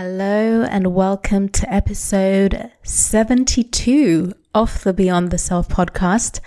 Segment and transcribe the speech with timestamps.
[0.00, 6.38] Hello, and welcome to episode 72 of the Beyond the Self podcast.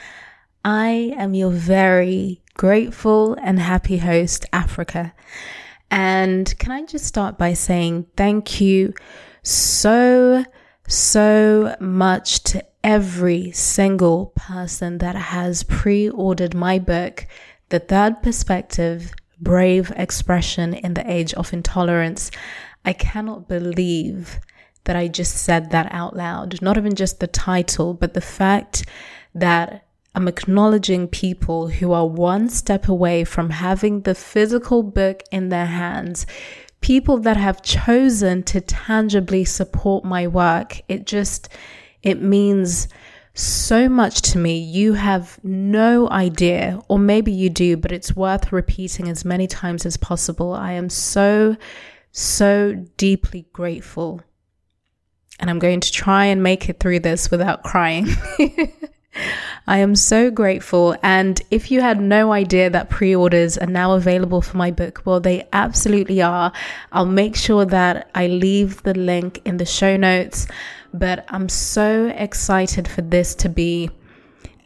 [0.63, 5.13] I am your very grateful and happy host, Africa.
[5.89, 8.93] And can I just start by saying thank you
[9.43, 10.45] so,
[10.87, 17.27] so much to every single person that has pre ordered my book,
[17.67, 19.11] The Third Perspective
[19.41, 22.31] Brave Expression in the Age of Intolerance.
[22.83, 24.39] I cannot believe
[24.85, 26.61] that I just said that out loud.
[26.61, 28.85] Not even just the title, but the fact
[29.35, 35.49] that I'm acknowledging people who are one step away from having the physical book in
[35.49, 36.25] their hands.
[36.81, 40.81] People that have chosen to tangibly support my work.
[40.89, 41.49] It just,
[42.01, 42.87] it means
[43.33, 44.57] so much to me.
[44.57, 49.85] You have no idea, or maybe you do, but it's worth repeating as many times
[49.85, 50.53] as possible.
[50.53, 51.55] I am so
[52.11, 54.21] so deeply grateful.
[55.39, 58.07] And I'm going to try and make it through this without crying.
[59.67, 60.95] I am so grateful.
[61.03, 65.01] And if you had no idea that pre orders are now available for my book,
[65.05, 66.51] well, they absolutely are.
[66.91, 70.47] I'll make sure that I leave the link in the show notes.
[70.93, 73.89] But I'm so excited for this to be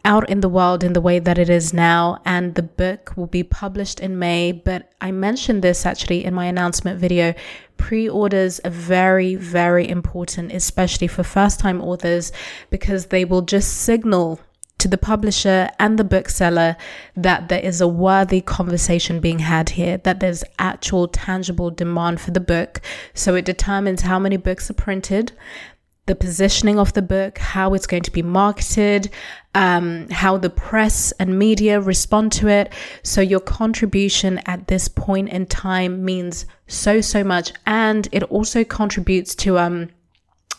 [0.06, 2.22] out in the world in the way that it is now.
[2.24, 4.52] And the book will be published in May.
[4.52, 7.34] But I mentioned this actually in my announcement video.
[7.76, 12.32] Pre orders are very, very important, especially for first time authors,
[12.70, 14.40] because they will just signal
[14.78, 16.76] to the publisher and the bookseller
[17.16, 22.30] that there is a worthy conversation being had here, that there's actual tangible demand for
[22.30, 22.80] the book.
[23.14, 25.32] So it determines how many books are printed,
[26.06, 29.10] the positioning of the book, how it's going to be marketed,
[29.54, 32.72] um, how the press and media respond to it.
[33.02, 37.52] So your contribution at this point in time means so, so much.
[37.66, 39.88] And it also contributes to, um,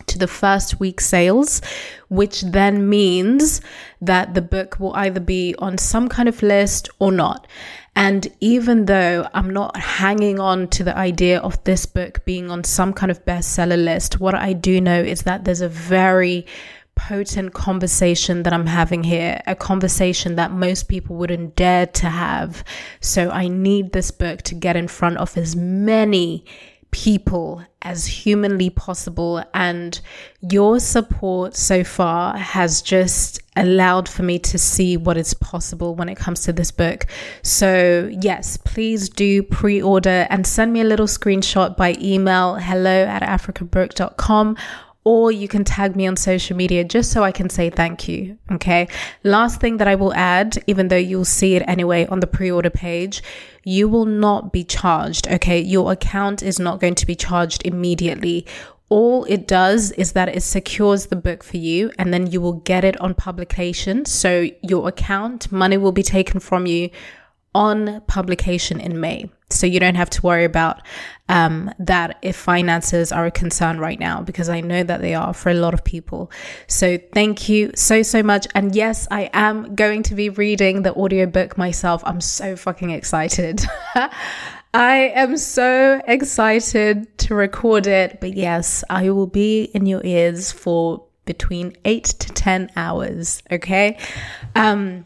[0.08, 1.62] to the first week sales,
[2.10, 3.62] which then means
[4.02, 7.48] that the book will either be on some kind of list or not.
[7.96, 12.64] And even though I'm not hanging on to the idea of this book being on
[12.64, 16.46] some kind of bestseller list, what I do know is that there's a very
[16.94, 22.64] potent conversation that I'm having here, a conversation that most people wouldn't dare to have.
[23.02, 26.44] So I need this book to get in front of as many
[26.92, 29.44] people as humanly possible.
[29.54, 30.00] And
[30.42, 36.10] your support so far has just allowed for me to see what is possible when
[36.10, 37.06] it comes to this book.
[37.44, 43.06] So, yes, please do pre order and send me a little screenshot by email hello
[43.06, 44.58] at africabrooke.com
[45.08, 48.38] or you can tag me on social media just so I can say thank you.
[48.52, 48.90] Okay.
[49.24, 52.52] Last thing that I will add, even though you'll see it anyway on the pre
[52.52, 53.24] order page,
[53.64, 55.30] you will not be charged.
[55.30, 55.62] Okay.
[55.62, 58.46] Your account is not going to be charged immediately.
[58.90, 62.60] All it does is that it secures the book for you and then you will
[62.72, 64.04] get it on publication.
[64.04, 66.90] So your account, money will be taken from you
[67.56, 69.30] on publication in May.
[69.50, 70.82] So you don't have to worry about
[71.30, 75.34] um, that if finances are a concern right now, because I know that they are
[75.34, 76.32] for a lot of people.
[76.68, 78.48] So thank you so, so much.
[78.56, 82.04] And yes, I am going to be reading the audiobook myself.
[82.06, 83.62] I'm so fucking excited.
[84.74, 88.20] I am so excited to record it.
[88.20, 93.44] But yes, I will be in your ears for between eight to 10 hours.
[93.52, 93.98] Okay.
[94.56, 95.06] Um,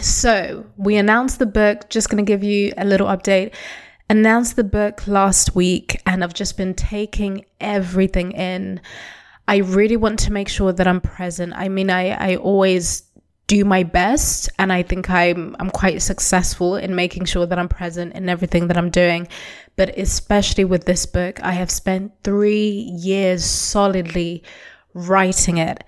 [0.00, 3.54] so we announced the book, just going to give you a little update.
[4.08, 8.80] Announced the book last week, and I've just been taking everything in.
[9.48, 11.52] I really want to make sure that I'm present.
[11.54, 13.04] I mean, I, I always
[13.52, 17.68] do my best and I think I'm I'm quite successful in making sure that I'm
[17.68, 19.28] present in everything that I'm doing.
[19.76, 24.42] But especially with this book, I have spent 3 years solidly
[24.94, 25.84] writing it.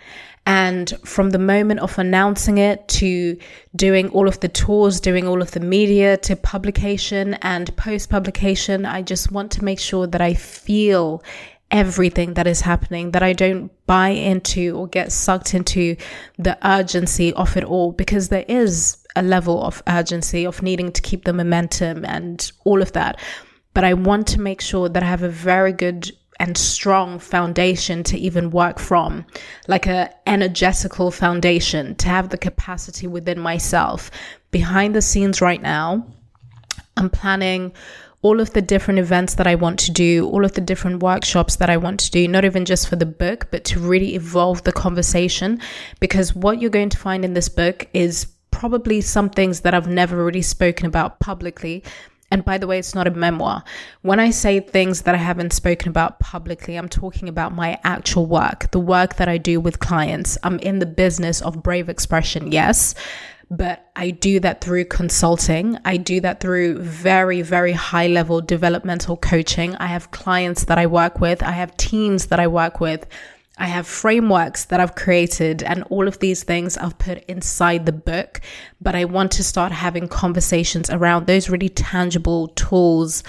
[0.46, 3.38] And from the moment of announcing it to
[3.74, 8.84] doing all of the tours, doing all of the media to publication and post publication,
[8.84, 11.22] I just want to make sure that I feel
[11.70, 15.96] everything that is happening, that I don't buy into or get sucked into
[16.38, 21.00] the urgency of it all, because there is a level of urgency of needing to
[21.00, 23.18] keep the momentum and all of that.
[23.72, 26.12] But I want to make sure that I have a very good
[26.44, 29.24] and strong foundation to even work from,
[29.66, 34.10] like a energetical foundation to have the capacity within myself.
[34.50, 36.06] Behind the scenes right now,
[36.98, 37.72] I'm planning
[38.20, 41.56] all of the different events that I want to do, all of the different workshops
[41.56, 44.64] that I want to do, not even just for the book, but to really evolve
[44.64, 45.62] the conversation.
[45.98, 49.88] Because what you're going to find in this book is probably some things that I've
[49.88, 51.82] never really spoken about publicly
[52.30, 53.62] And by the way, it's not a memoir.
[54.02, 58.26] When I say things that I haven't spoken about publicly, I'm talking about my actual
[58.26, 60.36] work, the work that I do with clients.
[60.42, 62.94] I'm in the business of brave expression, yes,
[63.50, 65.78] but I do that through consulting.
[65.84, 69.76] I do that through very, very high level developmental coaching.
[69.76, 73.06] I have clients that I work with, I have teams that I work with.
[73.56, 77.92] I have frameworks that I've created, and all of these things I've put inside the
[77.92, 78.40] book.
[78.80, 83.22] But I want to start having conversations around those really tangible tools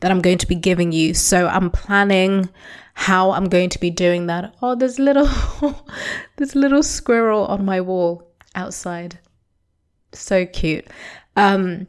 [0.00, 1.14] that I'm going to be giving you.
[1.14, 2.50] So I'm planning
[2.94, 4.54] how I'm going to be doing that.
[4.60, 5.30] Oh, there's little,
[6.36, 9.18] there's little squirrel on my wall outside.
[10.12, 10.86] So cute.
[11.36, 11.86] Um,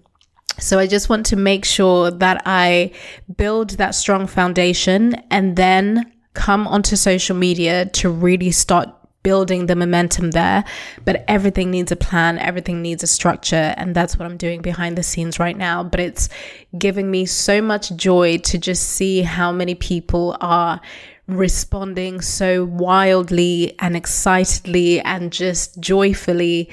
[0.60, 2.92] so I just want to make sure that I
[3.36, 8.90] build that strong foundation and then come onto social media to really start
[9.24, 10.64] building the momentum there.
[11.06, 13.74] But everything needs a plan, everything needs a structure.
[13.78, 15.84] And that's what I'm doing behind the scenes right now.
[15.84, 16.30] But it's
[16.78, 20.82] giving me so much joy to just see how many people are
[21.28, 26.70] responding so wildly and excitedly and just joyfully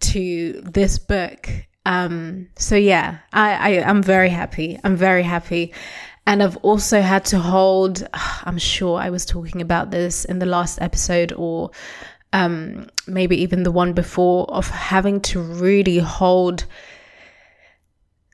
[0.00, 1.48] to this book.
[1.84, 4.78] Um, so yeah, I, I, I'm very happy.
[4.84, 5.72] I'm very happy.
[6.28, 8.06] And I've also had to hold,
[8.44, 11.70] I'm sure I was talking about this in the last episode or
[12.34, 16.66] um, maybe even the one before, of having to really hold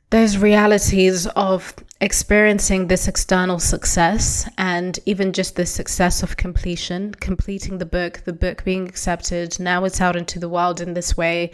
[0.09, 7.77] those realities of experiencing this external success and even just the success of completion, completing
[7.77, 9.57] the book, the book being accepted.
[9.57, 11.51] Now it's out into the world in this way,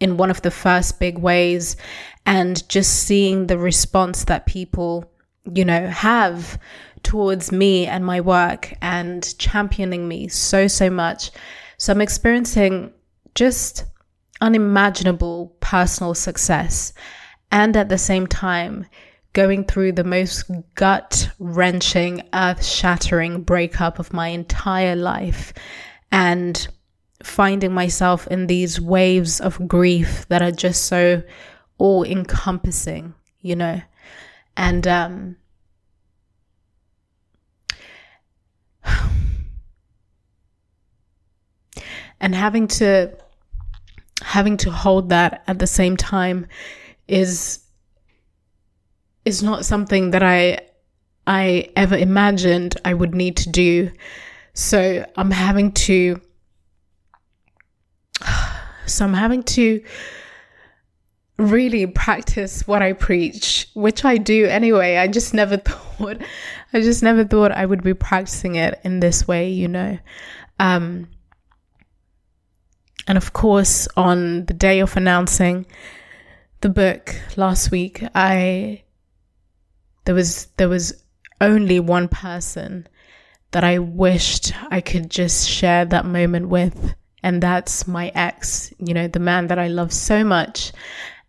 [0.00, 1.78] in one of the first big ways,
[2.26, 5.10] and just seeing the response that people
[5.54, 6.58] you know, have
[7.02, 11.30] towards me and my work and championing me so, so much.
[11.76, 12.92] So I'm experiencing
[13.34, 13.84] just
[14.40, 16.92] unimaginable personal success.
[17.50, 18.86] And at the same time,
[19.32, 25.52] going through the most gut wrenching, earth shattering breakup of my entire life
[26.10, 26.68] and
[27.22, 31.22] finding myself in these waves of grief that are just so
[31.78, 33.80] all encompassing, you know
[34.58, 35.36] and um,
[42.20, 43.16] and having to
[44.20, 46.46] having to hold that at the same time
[47.06, 47.60] is
[49.24, 50.58] is not something that I
[51.26, 53.92] I ever imagined I would need to do.
[54.54, 56.20] So I'm having to
[58.86, 59.84] so I'm having to
[61.38, 64.96] really practice what I preach, which I do anyway.
[64.96, 66.20] I just never thought,
[66.72, 69.98] I just never thought I would be practicing it in this way, you know.
[70.58, 71.08] Um,
[73.06, 75.64] and of course, on the day of announcing
[76.60, 78.82] the book last week, I
[80.04, 81.04] there was there was
[81.40, 82.86] only one person
[83.52, 88.74] that I wished I could just share that moment with, and that's my ex.
[88.78, 90.72] You know, the man that I love so much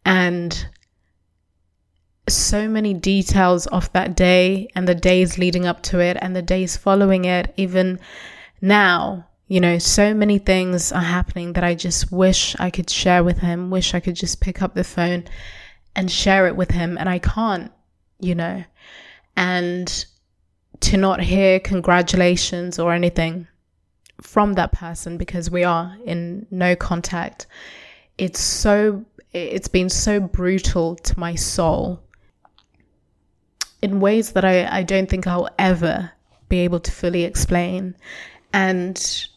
[0.10, 0.66] and
[2.28, 6.42] so many details of that day and the days leading up to it and the
[6.42, 8.00] days following it, even
[8.60, 13.24] now, you know, so many things are happening that I just wish I could share
[13.24, 15.26] with him, wish I could just pick up the phone
[15.96, 16.98] and share it with him.
[16.98, 17.72] And I can't,
[18.20, 18.64] you know,
[19.36, 20.06] and
[20.80, 23.48] to not hear congratulations or anything
[24.24, 27.46] from that person because we are in no contact.
[28.18, 32.02] It's so it's been so brutal to my soul
[33.82, 36.12] in ways that I, I don't think I'll ever
[36.50, 37.96] be able to fully explain.
[38.52, 39.28] And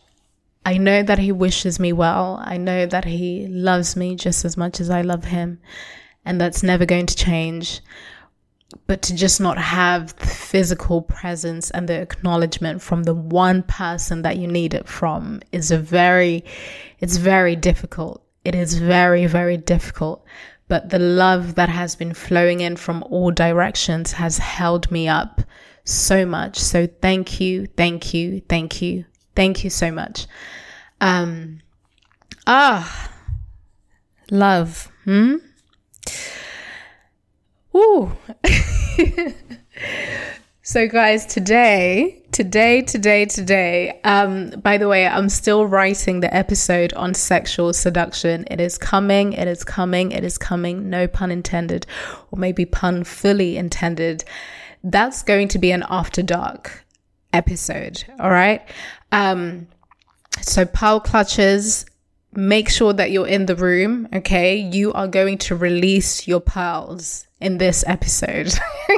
[0.65, 2.41] I know that he wishes me well.
[2.43, 5.61] I know that he loves me just as much as I love him.
[6.25, 7.81] And that's never going to change.
[8.87, 14.23] But to just not have the physical presence and the acknowledgement from the one person
[14.23, 16.45] that you need it from is a very,
[16.99, 18.25] it's very difficult.
[18.45, 20.25] It is very, very difficult.
[20.69, 25.43] But the love that has been flowing in from all directions has held me up
[25.85, 26.59] so much.
[26.59, 29.05] So thank you, thank you, thank you,
[29.37, 30.27] thank you so much.
[31.01, 31.61] Um,
[32.47, 33.13] ah,
[34.31, 34.91] love.
[35.05, 35.37] Hmm.
[37.75, 38.13] Ooh.
[40.63, 44.01] so, guys, today Today, today, today.
[44.05, 48.47] Um, by the way, I'm still writing the episode on sexual seduction.
[48.51, 50.89] It is coming, it is coming, it is coming.
[50.89, 51.87] No pun intended,
[52.31, 54.25] or maybe pun fully intended.
[54.83, 56.87] That's going to be an after dark
[57.35, 58.03] episode.
[58.19, 58.63] All right.
[59.13, 59.67] Um,
[60.41, 61.85] so, Pearl Clutches
[62.33, 64.57] make sure that you're in the room, okay?
[64.57, 68.53] You are going to release your pearls in this episode.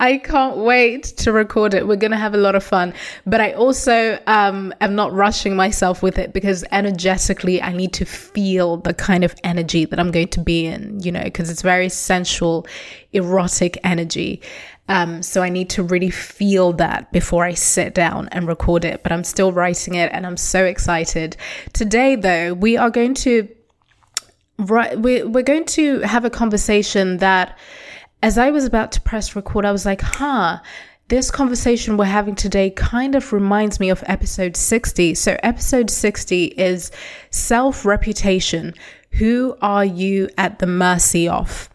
[0.00, 1.86] I can't wait to record it.
[1.86, 2.92] We're going to have a lot of fun.
[3.24, 8.04] But I also um, am not rushing myself with it because energetically, I need to
[8.04, 11.62] feel the kind of energy that I'm going to be in, you know, because it's
[11.62, 12.66] very sensual,
[13.12, 14.42] erotic energy.
[14.88, 19.02] Um, so I need to really feel that before I sit down and record it.
[19.02, 21.36] But I'm still writing it and I'm so excited.
[21.72, 23.48] Today, though, we are going to
[24.70, 27.58] right we're, we're going to have a conversation that
[28.22, 30.58] as i was about to press record i was like huh
[31.08, 36.44] this conversation we're having today kind of reminds me of episode 60 so episode 60
[36.44, 36.90] is
[37.30, 38.74] self reputation
[39.12, 41.68] who are you at the mercy of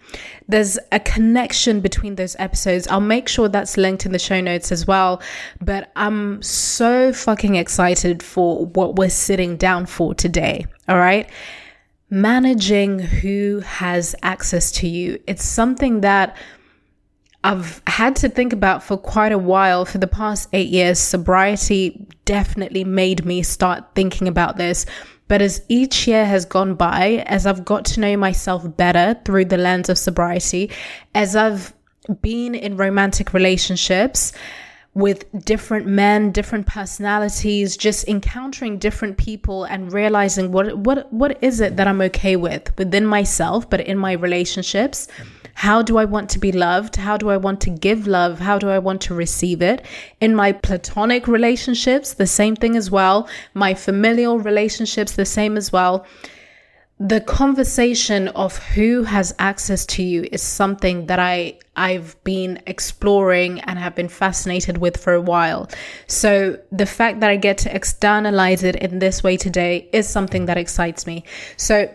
[0.48, 2.88] there's a connection between those episodes.
[2.88, 5.22] I'll make sure that's linked in the show notes as well.
[5.60, 10.66] But I'm so fucking excited for what we're sitting down for today.
[10.88, 11.30] All right
[12.10, 15.20] managing who has access to you.
[15.28, 16.38] It's something that
[17.44, 19.86] I've had to think about for quite a while.
[19.86, 24.86] For the past eight years, sobriety definitely made me start thinking about this.
[25.28, 29.46] But as each year has gone by, as I've got to know myself better through
[29.46, 30.72] the lens of sobriety,
[31.14, 31.74] as I've
[32.22, 34.32] been in romantic relationships,
[34.98, 41.62] with different men, different personalities, just encountering different people and realizing what what what is
[41.62, 45.08] it that I'm okay with within myself, but in my relationships.
[45.54, 46.96] How do I want to be loved?
[46.96, 48.40] How do I want to give love?
[48.40, 49.84] How do I want to receive it?
[50.20, 53.28] In my platonic relationships, the same thing as well.
[53.56, 56.06] My familial relationships, the same as well
[57.00, 63.60] the conversation of who has access to you is something that I I've been exploring
[63.62, 65.70] and have been fascinated with for a while.
[66.08, 70.48] So the fact that I get to externalize it in this way today is something
[70.48, 71.24] that excites me.
[71.56, 71.88] So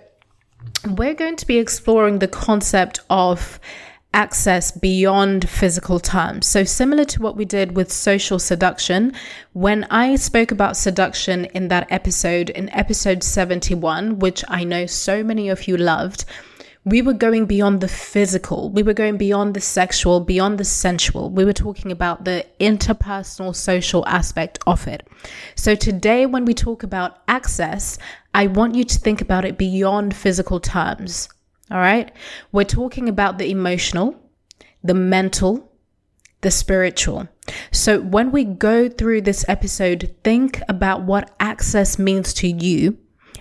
[0.88, 3.58] we're going to be exploring the concept of
[4.14, 6.46] access beyond physical terms.
[6.46, 9.12] So, similar to what we did with social seduction,
[9.52, 15.22] when I spoke about seduction in that episode, in episode 71, which I know so
[15.22, 16.24] many of you loved,
[16.84, 18.68] we were going beyond the physical.
[18.70, 21.30] We were going beyond the sexual, beyond the sensual.
[21.30, 25.06] We were talking about the interpersonal social aspect of it.
[25.54, 27.98] So today, when we talk about access,
[28.34, 31.28] I want you to think about it beyond physical terms.
[31.72, 32.12] All right.
[32.52, 34.14] We're talking about the emotional,
[34.84, 35.72] the mental,
[36.42, 37.28] the spiritual.
[37.70, 42.98] So when we go through this episode, think about what access means to you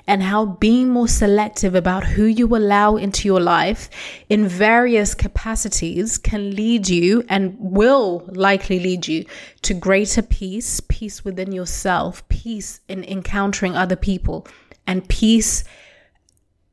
[0.08, 3.90] and how being more selective about who you allow into your life
[4.30, 9.26] in various capacities can lead you and will likely lead you
[9.64, 14.48] to greater peace, peace within yourself, peace in encountering other people,
[14.88, 15.66] and peace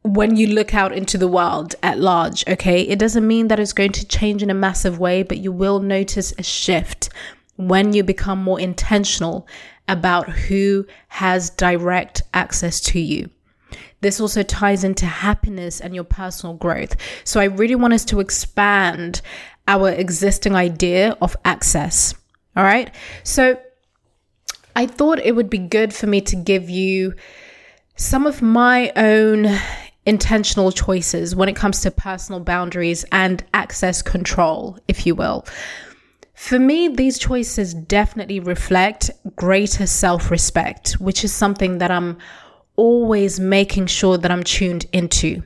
[0.02, 3.72] when you look out into the world at large, okay, it doesn't mean that it's
[3.72, 7.08] going to change in a massive way, but you will notice a shift
[7.56, 9.46] when you become more intentional
[9.88, 13.28] about who has direct access to you.
[14.00, 16.96] This also ties into happiness and your personal growth.
[17.24, 19.20] So I really want us to expand
[19.66, 22.14] our existing idea of access.
[22.56, 22.94] All right.
[23.24, 23.60] So
[24.76, 27.14] I thought it would be good for me to give you
[27.96, 29.58] some of my own
[30.06, 35.44] intentional choices when it comes to personal boundaries and access control, if you will.
[36.34, 42.18] For me, these choices definitely reflect greater self respect, which is something that I'm
[42.78, 45.42] always making sure that I'm tuned into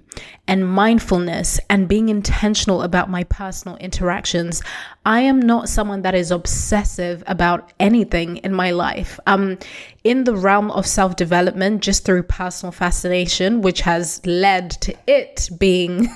[0.47, 4.63] and mindfulness and being intentional about my personal interactions.
[5.07, 9.19] I am not someone that is obsessive about anything in my life.
[9.27, 9.59] I'm
[10.05, 15.49] in the realm of self development just through personal fascination, which has led to it
[15.59, 16.09] being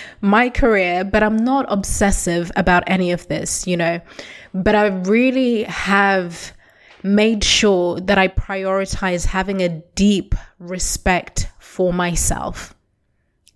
[0.20, 3.98] my career, but I'm not obsessive about any of this, you know.
[4.52, 6.52] But I really have
[7.04, 12.74] made sure that I prioritize having a deep respect for myself.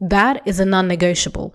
[0.00, 1.54] That is a non negotiable.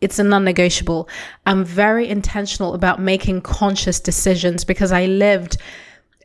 [0.00, 1.08] It's a non negotiable.
[1.44, 5.58] I'm very intentional about making conscious decisions because I lived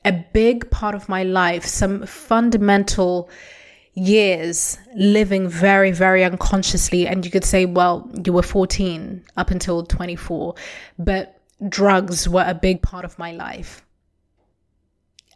[0.06, 3.28] a big part of my life, some fundamental
[3.96, 7.08] years living very, very unconsciously.
[7.08, 10.54] And you could say, well, you were 14 up until 24,
[11.00, 13.85] but drugs were a big part of my life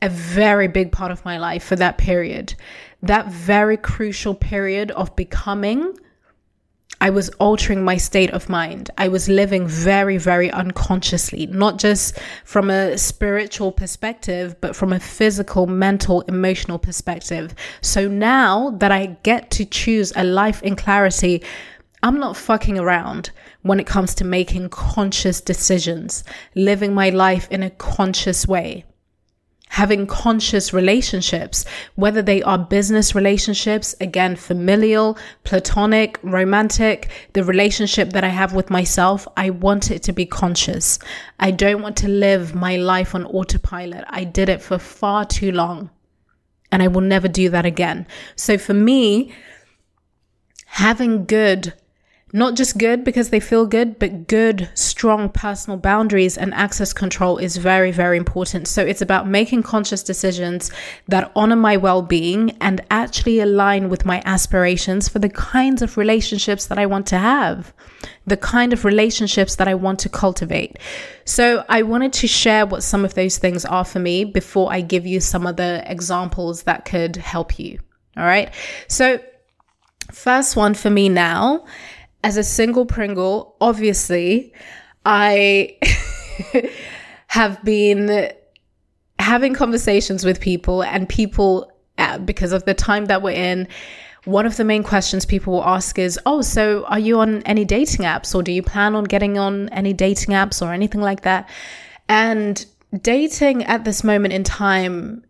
[0.01, 2.53] a very big part of my life for that period.
[3.01, 5.95] That very crucial period of becoming
[7.01, 8.91] I was altering my state of mind.
[8.97, 14.99] I was living very, very unconsciously, not just from a spiritual perspective, but from a
[14.99, 17.55] physical, mental, emotional perspective.
[17.81, 21.41] So now that I get to choose a life in clarity,
[22.03, 27.63] I'm not fucking around when it comes to making conscious decisions, living my life in
[27.63, 28.83] a conscious way
[29.69, 31.63] having conscious relationships,
[31.95, 38.69] whether they are business relationships, again, familial, platonic, romantic, the relationship that I have with
[38.69, 40.99] myself, I want it to be conscious.
[41.39, 44.03] I don't want to live my life on autopilot.
[44.09, 45.91] I did it for far too long
[46.71, 48.07] and I will never do that again.
[48.35, 49.33] So for me,
[50.65, 51.73] having good
[52.31, 57.37] not just good because they feel good, but good, strong personal boundaries and access control
[57.37, 58.67] is very, very important.
[58.67, 60.71] So it's about making conscious decisions
[61.07, 65.97] that honor my well being and actually align with my aspirations for the kinds of
[65.97, 67.73] relationships that I want to have,
[68.27, 70.77] the kind of relationships that I want to cultivate.
[71.25, 74.81] So I wanted to share what some of those things are for me before I
[74.81, 77.79] give you some of the examples that could help you.
[78.17, 78.53] All right.
[78.87, 79.19] So,
[80.11, 81.63] first one for me now
[82.23, 84.53] as a single Pringle, obviously,
[85.05, 85.77] I
[87.27, 88.31] have been
[89.19, 93.67] having conversations with people, and people, uh, because of the time that we're in,
[94.25, 97.65] one of the main questions people will ask is, Oh, so are you on any
[97.65, 101.21] dating apps, or do you plan on getting on any dating apps or anything like
[101.21, 101.49] that?
[102.07, 102.65] And
[103.01, 105.23] dating at this moment in time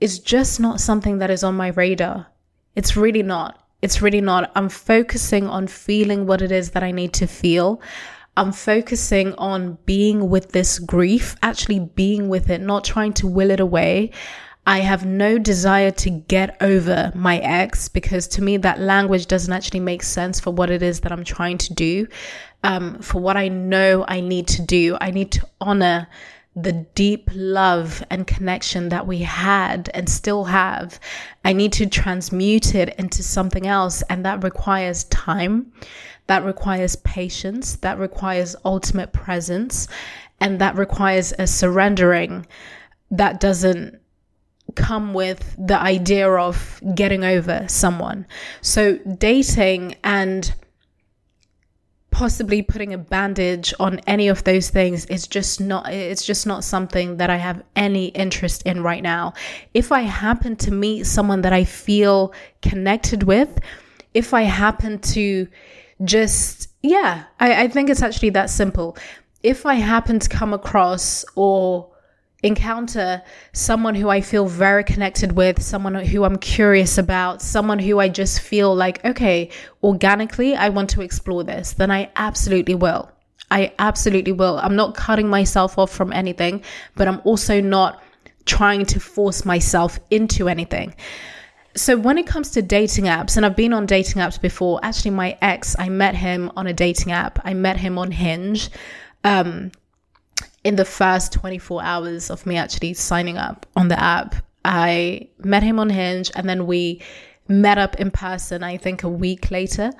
[0.00, 2.26] is just not something that is on my radar.
[2.74, 3.65] It's really not.
[3.82, 4.50] It's really not.
[4.54, 7.80] I'm focusing on feeling what it is that I need to feel.
[8.36, 13.50] I'm focusing on being with this grief, actually being with it, not trying to will
[13.50, 14.10] it away.
[14.66, 19.52] I have no desire to get over my ex because to me, that language doesn't
[19.52, 22.08] actually make sense for what it is that I'm trying to do.
[22.64, 26.08] Um, for what I know I need to do, I need to honor
[26.56, 30.98] the deep love and connection that we had and still have.
[31.44, 34.02] I need to transmute it into something else.
[34.08, 35.70] And that requires time,
[36.28, 39.86] that requires patience, that requires ultimate presence,
[40.40, 42.46] and that requires a surrendering
[43.10, 44.00] that doesn't
[44.74, 48.26] come with the idea of getting over someone.
[48.62, 50.52] So, dating and
[52.16, 56.64] possibly putting a bandage on any of those things is just not it's just not
[56.64, 59.34] something that I have any interest in right now.
[59.74, 63.58] If I happen to meet someone that I feel connected with,
[64.14, 65.46] if I happen to
[66.04, 68.96] just yeah, I, I think it's actually that simple.
[69.42, 71.90] If I happen to come across or
[72.42, 73.22] encounter
[73.52, 78.08] someone who I feel very connected with, someone who I'm curious about, someone who I
[78.08, 79.50] just feel like, okay,
[79.82, 83.10] organically, I want to explore this, then I absolutely will.
[83.50, 84.58] I absolutely will.
[84.58, 86.62] I'm not cutting myself off from anything,
[86.94, 88.02] but I'm also not
[88.44, 90.94] trying to force myself into anything.
[91.74, 95.10] So when it comes to dating apps, and I've been on dating apps before, actually,
[95.10, 97.38] my ex, I met him on a dating app.
[97.44, 98.70] I met him on Hinge.
[99.24, 99.72] Um,
[100.66, 105.62] in the first 24 hours of me actually signing up on the app, I met
[105.62, 107.02] him on Hinge and then we
[107.46, 109.92] met up in person, I think a week later.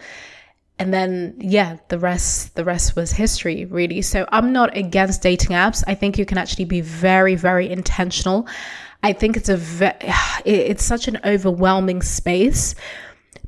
[0.80, 4.02] And then yeah, the rest the rest was history really.
[4.02, 5.84] So I'm not against dating apps.
[5.86, 8.48] I think you can actually be very very intentional.
[9.04, 9.92] I think it's a ve-
[10.44, 12.74] it's such an overwhelming space.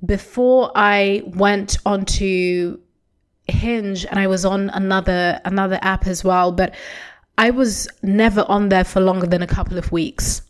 [0.07, 2.79] Before I went onto
[3.49, 6.75] Hinge and I was on another another app as well, but
[7.37, 10.43] I was never on there for longer than a couple of weeks.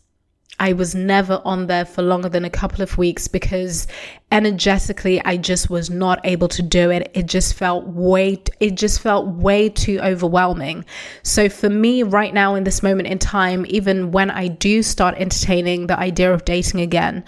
[0.61, 3.87] I was never on there for longer than a couple of weeks because
[4.29, 7.09] energetically I just was not able to do it.
[7.13, 10.83] It just felt way it just felt way too overwhelming.
[11.23, 15.15] So for me right now in this moment in time, even when I do start
[15.17, 17.23] entertaining the idea of dating again,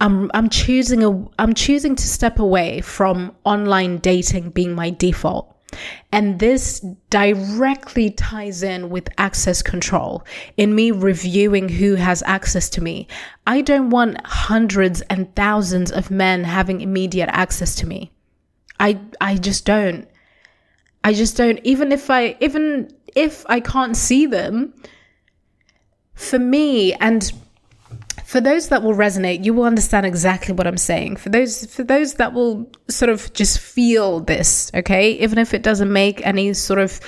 [0.00, 5.52] I'm I'm choosing a I'm choosing to step away from online dating being my default.
[6.12, 10.24] And this directly ties in with access control
[10.56, 13.08] in me reviewing who has access to me.
[13.46, 18.12] I don't want hundreds and thousands of men having immediate access to me.
[18.78, 20.08] I I just don't.
[21.04, 24.74] I just don't even if I even if I can't see them
[26.14, 27.32] for me and
[28.26, 31.14] for those that will resonate, you will understand exactly what I'm saying.
[31.14, 35.62] For those for those that will sort of just feel this, okay, even if it
[35.62, 36.98] doesn't make any sort of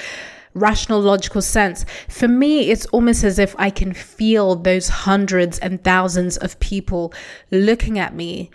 [0.55, 1.85] rational logical sense.
[2.09, 7.13] For me, it's almost as if I can feel those hundreds and thousands of people
[7.51, 8.53] looking at me,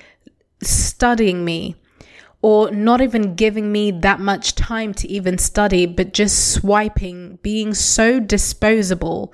[0.61, 1.75] studying me,
[2.41, 7.73] or not even giving me that much time to even study, but just swiping, being
[7.73, 9.33] so disposable.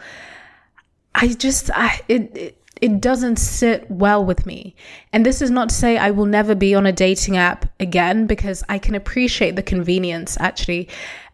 [1.14, 4.76] I just, I, it, it it doesn't sit well with me.
[5.12, 8.28] And this is not to say I will never be on a dating app again
[8.28, 10.88] because I can appreciate the convenience actually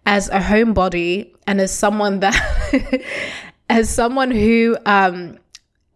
[0.06, 3.02] as a homebody and as someone that
[3.70, 5.38] as someone who um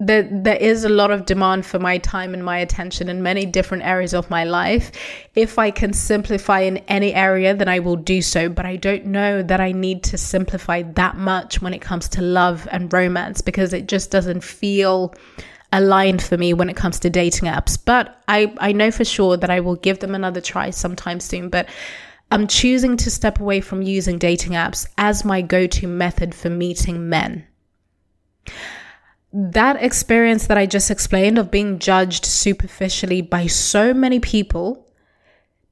[0.02, 3.46] that there is a lot of demand for my time and my attention in many
[3.46, 4.92] different areas of my life.
[5.36, 8.48] If I can simplify in any area, then I will do so.
[8.48, 12.22] But I don't know that I need to simplify that much when it comes to
[12.22, 15.14] love and romance because it just doesn't feel
[15.74, 17.78] aligned for me when it comes to dating apps.
[17.84, 21.50] But I, I know for sure that I will give them another try sometime soon.
[21.50, 21.68] But
[22.32, 26.50] I'm choosing to step away from using dating apps as my go to method for
[26.50, 27.46] meeting men
[29.32, 34.88] that experience that I just explained of being judged superficially by so many people,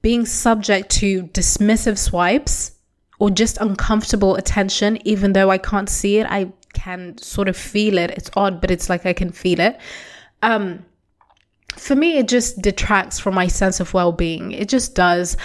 [0.01, 2.73] being subject to dismissive swipes
[3.19, 7.97] or just uncomfortable attention, even though I can't see it, I can sort of feel
[7.97, 8.11] it.
[8.11, 9.79] It's odd, but it's like I can feel it.
[10.43, 10.85] Um,
[11.75, 14.51] for me, it just detracts from my sense of well being.
[14.51, 15.35] It just does.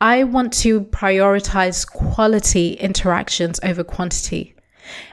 [0.00, 4.51] I want to prioritize quality interactions over quantity.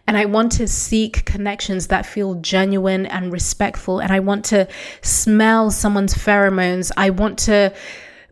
[0.07, 3.99] And I want to seek connections that feel genuine and respectful.
[3.99, 4.67] And I want to
[5.01, 6.91] smell someone's pheromones.
[6.97, 7.73] I want to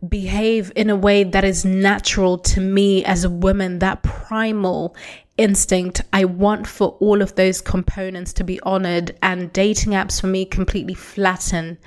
[0.07, 4.95] behave in a way that is natural to me as a woman, that primal
[5.37, 6.01] instinct.
[6.13, 9.15] I want for all of those components to be honored.
[9.21, 11.77] And dating apps for me completely flatten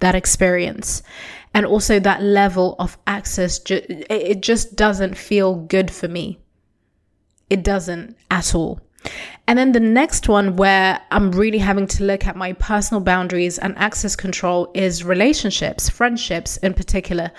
[0.00, 1.02] that experience.
[1.52, 6.38] And also that level of access, it just doesn't feel good for me.
[7.50, 8.80] It doesn't at all.
[9.46, 13.58] And then the next one where I'm really having to look at my personal boundaries
[13.58, 17.32] and access control is relationships, friendships in particular.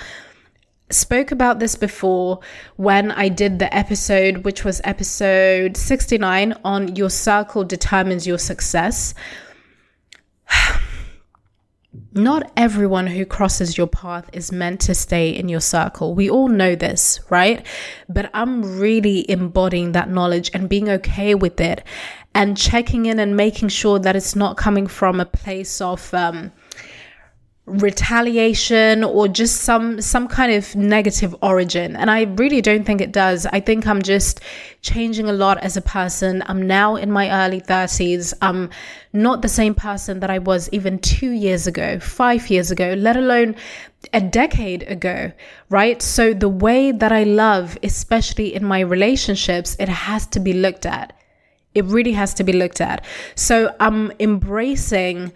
[0.90, 2.42] Spoke about this before
[2.76, 9.14] when I did the episode, which was episode 69 on Your Circle Determines Your Success.
[12.14, 16.16] not everyone who crosses your path is meant to stay in your circle.
[16.16, 17.66] We all know this, right?
[18.08, 21.84] But I'm really embodying that knowledge and being okay with it
[22.34, 26.54] and checking in and making sure that it's not coming from a place of, um,
[27.80, 31.96] retaliation or just some some kind of negative origin.
[31.96, 33.46] And i really don't think it does.
[33.46, 34.42] I think i'm just
[34.82, 36.44] changing a lot as a person.
[36.48, 38.70] I'm now in my early 30s i'm
[39.14, 43.18] not the same person that i was even 2 years ago 5 years ago let
[43.18, 43.56] alone
[44.14, 45.32] a decade ago
[45.70, 46.02] right?
[46.02, 50.86] So the way that i love especially in my relationships it has to be looked
[50.86, 51.14] at.
[51.74, 53.06] It really has to be looked at.
[53.36, 55.32] So i'm embracing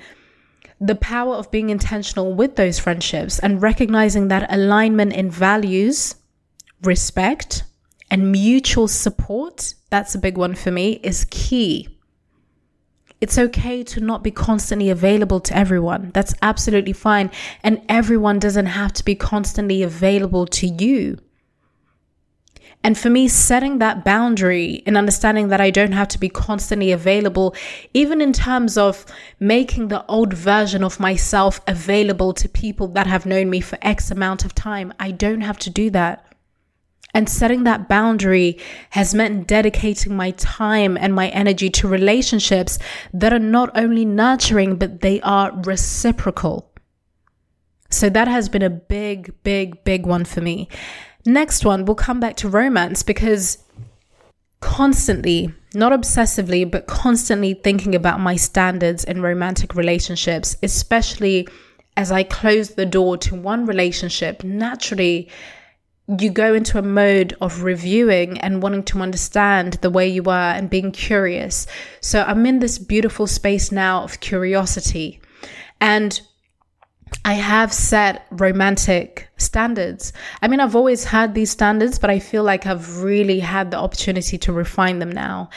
[0.80, 6.16] the power of being intentional with those friendships and recognizing that alignment in values,
[6.82, 7.64] respect,
[8.12, 11.88] and mutual support that's a big one for me is key.
[13.22, 16.12] It's okay to not be constantly available to everyone.
[16.14, 17.32] That's absolutely fine.
[17.64, 21.18] And everyone doesn't have to be constantly available to you.
[22.86, 26.92] And for me, setting that boundary and understanding that I don't have to be constantly
[26.92, 27.56] available,
[27.96, 29.08] even in terms of
[29.40, 34.12] making the old version of myself available to people that have known me for X
[34.12, 36.32] amount of time, I don't have to do that.
[37.12, 38.60] And setting that boundary
[38.92, 42.78] has meant dedicating my time and my energy to relationships
[43.12, 46.72] that are not only nurturing, but they are reciprocal.
[47.90, 50.70] So that has been a big, big, big one for me.
[51.26, 53.58] Next one, we'll come back to romance because
[54.60, 61.48] constantly, not obsessively, but constantly thinking about my standards in romantic relationships, especially
[61.98, 65.30] as I close the door to one relationship, naturally
[66.20, 70.54] you go into a mode of reviewing and wanting to understand the way you are
[70.54, 71.66] and being curious.
[72.00, 75.20] So I'm in this beautiful space now of curiosity.
[75.82, 76.22] And
[77.24, 80.14] I have set romantic standards.
[80.42, 83.78] I mean, I've always had these standards, but I feel like I've really had the
[83.78, 85.50] opportunity to refine them now.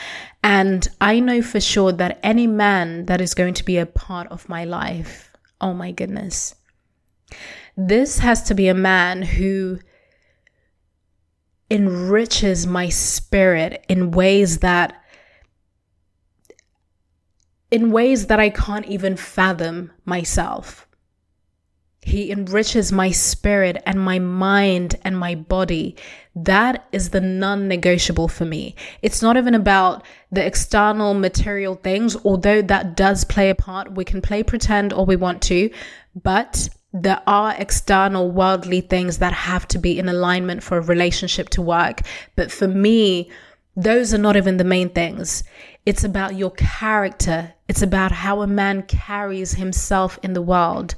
[0.43, 4.27] And I know for sure that any man that is going to be a part
[4.29, 6.55] of my life, oh my goodness,
[7.75, 9.79] this has to be a man who
[11.71, 14.95] enriches my spirit in ways that
[17.71, 20.87] in ways that I can't even fathom myself.
[22.09, 25.95] He enriches my spirit and my mind and my body.
[26.35, 28.73] That is the non negotiable for me.
[29.03, 33.93] It's not even about the external material things, although that does play a part.
[33.93, 35.69] We can play pretend all we want to,
[36.15, 41.49] but there are external worldly things that have to be in alignment for a relationship
[41.49, 42.01] to work.
[42.35, 43.29] But for me,
[43.75, 45.43] those are not even the main things.
[45.85, 47.53] It's about your character.
[47.67, 50.95] It's about how a man carries himself in the world,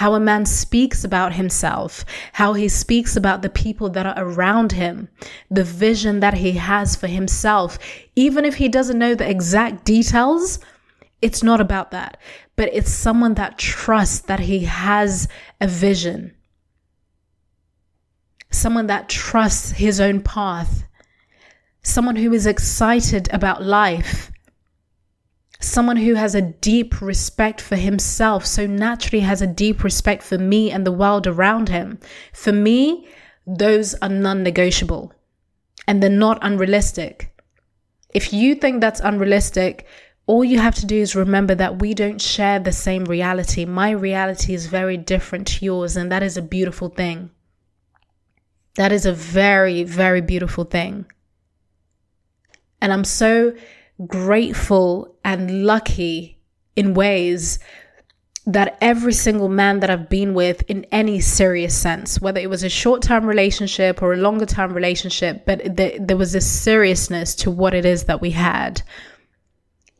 [0.00, 4.72] how a man speaks about himself, how he speaks about the people that are around
[4.72, 5.10] him,
[5.50, 7.78] the vision that he has for himself.
[8.16, 10.58] Even if he doesn't know the exact details,
[11.20, 12.16] it's not about that,
[12.56, 15.28] but it's someone that trusts that he has
[15.60, 16.34] a vision.
[18.50, 20.84] Someone that trusts his own path.
[21.82, 24.32] Someone who is excited about life.
[25.60, 30.38] Someone who has a deep respect for himself, so naturally has a deep respect for
[30.38, 31.98] me and the world around him.
[32.32, 33.06] For me,
[33.46, 35.12] those are non negotiable
[35.86, 37.30] and they're not unrealistic.
[38.14, 39.86] If you think that's unrealistic,
[40.26, 43.64] all you have to do is remember that we don't share the same reality.
[43.64, 47.30] My reality is very different to yours, and that is a beautiful thing.
[48.76, 51.06] That is a very, very beautiful thing.
[52.80, 53.54] And I'm so
[54.06, 56.38] grateful and lucky
[56.76, 57.58] in ways
[58.46, 62.64] that every single man that I've been with in any serious sense, whether it was
[62.64, 67.34] a short term relationship or a longer term relationship, but th- there was a seriousness
[67.36, 68.82] to what it is that we had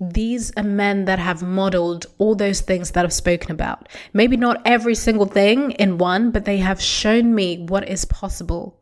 [0.00, 3.88] these are men that have modeled all those things that I've spoken about.
[4.14, 8.79] Maybe not every single thing in one, but they have shown me what is possible.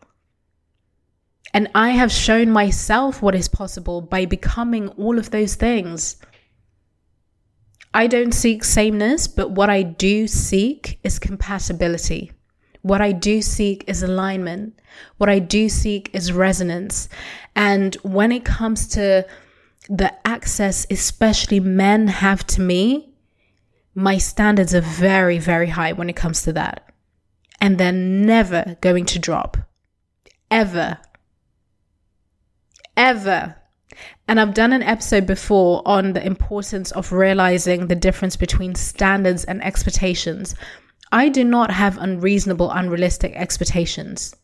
[1.55, 6.17] And I have shown myself what is possible by becoming all of those things.
[7.95, 12.33] I don't seek sameness, but what I do seek is compatibility.
[12.83, 14.79] What I do seek is alignment.
[15.17, 17.09] What I do seek is resonance.
[17.57, 19.27] And when it comes to
[19.89, 23.15] the access, especially men have to me,
[23.95, 26.93] my standards are very, very high when it comes to that.
[27.61, 29.57] And they're never going to drop.
[30.51, 30.99] Ever.
[32.99, 33.55] Ever.
[34.27, 39.45] And I've done an episode before on the importance of realizing the difference between standards
[39.45, 40.57] and expectations.
[41.13, 44.35] I do not have unreasonable, unrealistic expectations.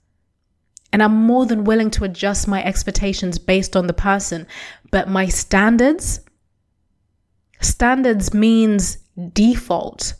[0.92, 4.46] And I'm more than willing to adjust my expectations based on the person.
[4.92, 6.20] But my standards,
[7.60, 8.98] standards means
[9.32, 10.14] default.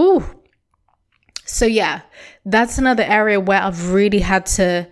[0.00, 0.24] Ooh.
[1.44, 2.02] So, yeah,
[2.44, 4.88] that's another area where I've really had to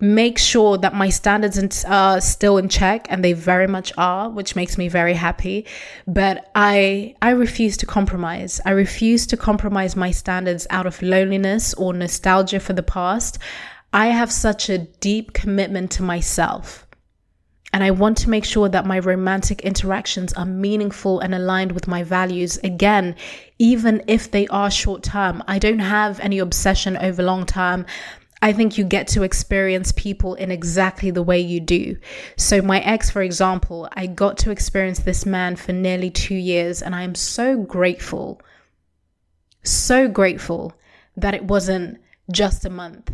[0.00, 4.30] make sure that my standards are uh, still in check and they very much are
[4.30, 5.66] which makes me very happy
[6.06, 11.74] but i i refuse to compromise i refuse to compromise my standards out of loneliness
[11.74, 13.38] or nostalgia for the past
[13.92, 16.86] I have such a deep commitment to myself.
[17.72, 21.86] And I want to make sure that my romantic interactions are meaningful and aligned with
[21.86, 22.56] my values.
[22.64, 23.14] Again,
[23.58, 27.84] even if they are short term, I don't have any obsession over long term.
[28.40, 31.96] I think you get to experience people in exactly the way you do.
[32.36, 36.80] So, my ex, for example, I got to experience this man for nearly two years,
[36.80, 38.40] and I am so grateful,
[39.64, 40.72] so grateful
[41.16, 41.98] that it wasn't
[42.30, 43.10] just a month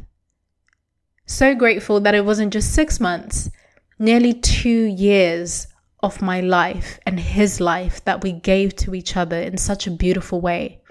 [1.27, 3.51] so grateful that it wasn't just six months,
[3.99, 5.67] nearly two years
[6.01, 9.91] of my life and his life that we gave to each other in such a
[9.91, 10.83] beautiful way.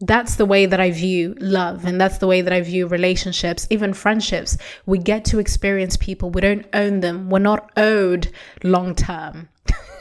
[0.00, 3.66] That's the way that I view love, and that's the way that I view relationships,
[3.68, 4.56] even friendships.
[4.86, 8.30] We get to experience people, we don't own them, we're not owed
[8.62, 9.48] long term.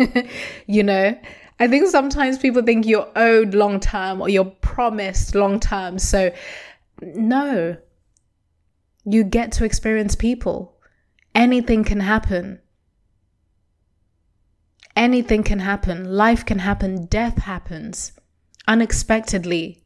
[0.67, 1.17] you know,
[1.59, 5.97] I think sometimes people think you're owed long term or you're promised long term.
[5.97, 6.31] So,
[7.01, 7.77] no,
[9.03, 10.75] you get to experience people.
[11.33, 12.59] Anything can happen.
[14.95, 16.05] Anything can happen.
[16.05, 17.05] Life can happen.
[17.05, 18.11] Death happens
[18.67, 19.83] unexpectedly.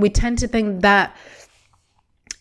[0.00, 1.16] We tend to think that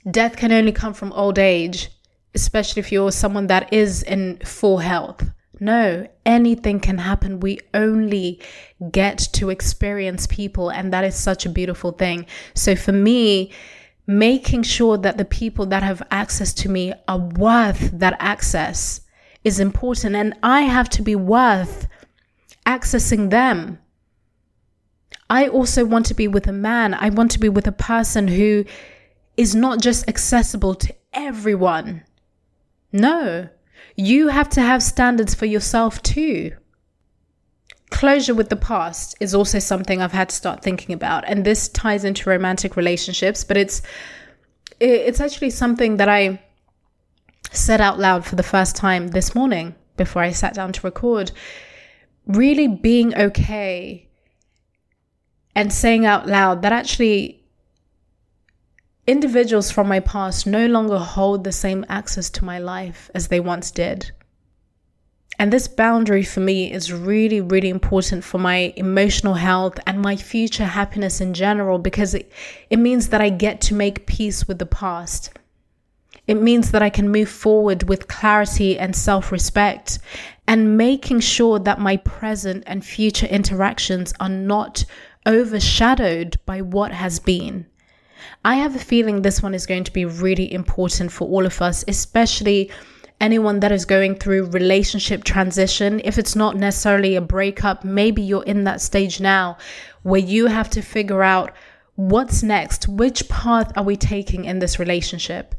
[0.09, 1.89] death can only come from old age,
[2.33, 5.29] especially if you're someone that is in full health.
[5.59, 7.41] No, anything can happen.
[7.41, 8.41] We only
[8.91, 12.25] get to experience people, and that is such a beautiful thing.
[12.53, 13.51] So for me,
[14.07, 19.01] making sure that the people that have access to me are worth that access
[19.43, 20.15] is important.
[20.15, 21.87] And I have to be worth
[22.65, 23.79] accessing them.
[25.29, 26.93] I also want to be with a man.
[26.93, 28.65] I want to be with a person who
[29.37, 32.03] is not just accessible to everyone.
[32.91, 33.49] No,
[33.95, 36.53] you have to have standards for yourself too
[37.89, 41.23] closure with the past is also something I've had to start thinking about.
[41.27, 43.81] And this ties into romantic relationships, but it's
[44.79, 46.41] it's actually something that I
[47.51, 51.31] said out loud for the first time this morning before I sat down to record.
[52.27, 54.07] Really being okay
[55.55, 57.43] and saying out loud that actually
[59.07, 63.39] individuals from my past no longer hold the same access to my life as they
[63.39, 64.11] once did.
[65.39, 70.17] And this boundary for me is really, really important for my emotional health and my
[70.17, 72.29] future happiness in general because it,
[72.69, 75.31] it means that I get to make peace with the past.
[76.27, 79.99] It means that I can move forward with clarity and self respect
[80.45, 84.83] and making sure that my present and future interactions are not
[85.27, 87.65] overshadowed by what has been.
[88.43, 91.61] I have a feeling this one is going to be really important for all of
[91.61, 92.71] us, especially
[93.21, 96.01] anyone that is going through relationship transition.
[96.03, 99.57] If it's not necessarily a breakup, maybe you're in that stage now
[100.03, 101.53] where you have to figure out
[101.95, 102.87] what's next.
[102.87, 105.55] Which path are we taking in this relationship?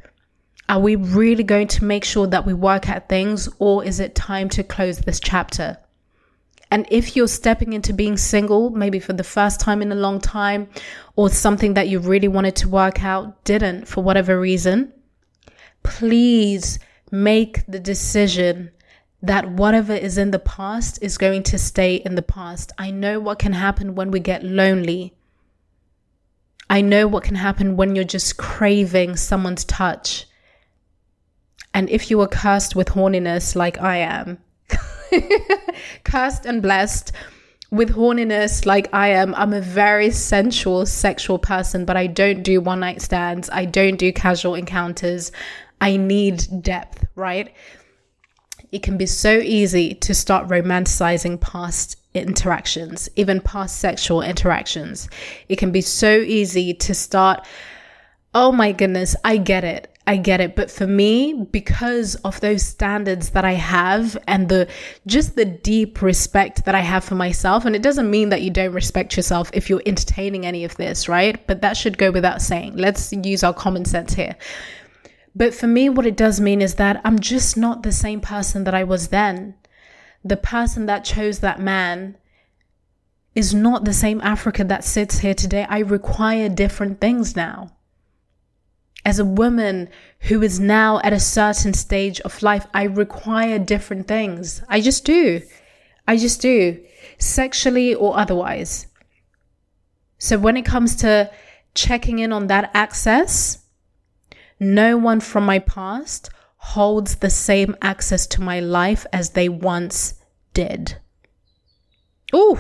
[0.69, 4.15] Are we really going to make sure that we work at things, or is it
[4.15, 5.77] time to close this chapter?
[6.71, 10.21] And if you're stepping into being single, maybe for the first time in a long
[10.21, 10.69] time,
[11.17, 14.93] or something that you really wanted to work out didn't for whatever reason,
[15.83, 16.79] please
[17.11, 18.71] make the decision
[19.23, 22.73] that whatever is in the past is going to stay in the past.
[22.79, 25.15] I know what can happen when we get lonely.
[26.71, 30.27] I know what can happen when you're just craving someone's touch.
[31.75, 34.39] And if you are cursed with horniness like I am,
[36.05, 37.13] cursed and blessed
[37.71, 42.61] with horniness like I am, I'm a very sensual, sexual person, but I don't do
[42.61, 43.49] one night stands.
[43.51, 45.31] I don't do casual encounters.
[45.81, 47.55] I need depth, right?
[48.73, 55.09] It can be so easy to start romanticizing past interactions, even past sexual interactions.
[55.49, 57.47] It can be so easy to start,
[58.35, 59.90] oh my goodness, I get it.
[60.07, 60.57] I get it.
[60.57, 64.69] But for me, because of those standards that I have and the
[65.07, 68.51] just the deep respect that I have for myself, and it doesn't mean that you
[68.51, 71.47] don't respect yourself if you're entertaining any of this, right?
[71.47, 72.77] But that should go without saying.
[72.77, 74.37] Let's use our common sense here.
[75.35, 78.65] But for me, what it does mean is that I'm just not the same person
[78.65, 79.55] that I was then.
[80.25, 82.17] The person that chose that man
[83.35, 85.67] is not the same Africa that sits here today.
[85.69, 87.77] I require different things now.
[89.05, 89.89] As a woman
[90.21, 94.63] who is now at a certain stage of life, I require different things.
[94.69, 95.43] I just do.
[96.07, 96.83] I just do,
[97.19, 98.87] sexually or otherwise.
[100.19, 101.31] So when it comes to
[101.75, 103.59] checking in on that access,
[104.59, 110.15] no one from my past holds the same access to my life as they once
[110.53, 110.97] did.
[112.35, 112.59] Ooh,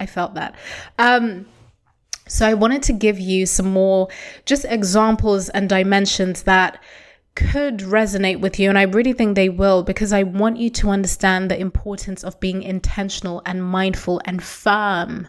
[0.00, 0.56] I felt that.
[0.98, 1.46] Um,
[2.28, 4.08] so I wanted to give you some more
[4.44, 6.82] just examples and dimensions that
[7.36, 8.68] could resonate with you.
[8.68, 12.40] And I really think they will because I want you to understand the importance of
[12.40, 15.28] being intentional and mindful and firm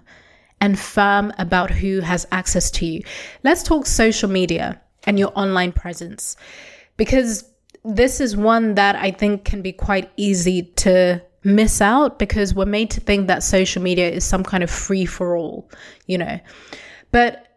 [0.59, 3.01] and firm about who has access to you.
[3.43, 6.35] Let's talk social media and your online presence.
[6.95, 7.43] Because
[7.83, 12.65] this is one that I think can be quite easy to miss out because we're
[12.65, 15.69] made to think that social media is some kind of free for all,
[16.07, 16.39] you know.
[17.17, 17.47] But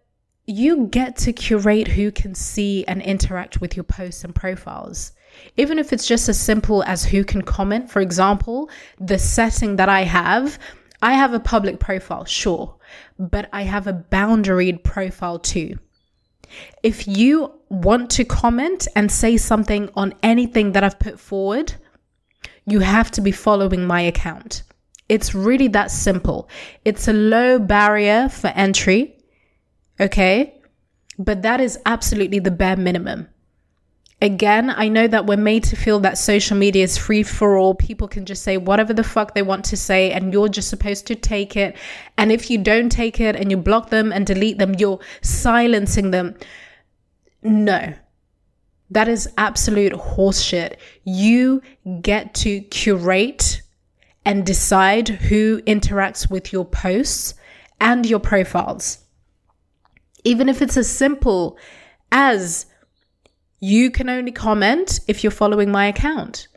[0.46, 5.12] you get to curate who can see and interact with your posts and profiles.
[5.59, 7.90] Even if it's just as simple as who can comment.
[7.90, 10.59] For example, the setting that I have,
[11.03, 12.75] I have a public profile, sure,
[13.18, 15.79] but I have a boundaried profile too.
[16.83, 21.75] If you want to comment and say something on anything that I've put forward,
[22.64, 24.62] you have to be following my account.
[25.11, 26.49] It's really that simple.
[26.87, 29.18] It's a low barrier for entry.
[30.00, 30.60] Okay.
[31.18, 33.28] But that is absolutely the bare minimum.
[34.22, 37.74] Again, I know that we're made to feel that social media is free for all.
[37.74, 41.06] People can just say whatever the fuck they want to say, and you're just supposed
[41.06, 41.76] to take it.
[42.18, 46.10] And if you don't take it and you block them and delete them, you're silencing
[46.10, 46.36] them.
[47.42, 47.94] No,
[48.90, 50.76] that is absolute horseshit.
[51.04, 51.62] You
[52.02, 53.62] get to curate
[54.26, 57.34] and decide who interacts with your posts
[57.80, 58.98] and your profiles.
[60.24, 61.59] Even if it's as simple
[62.12, 62.66] as
[63.61, 66.48] you can only comment if you're following my account.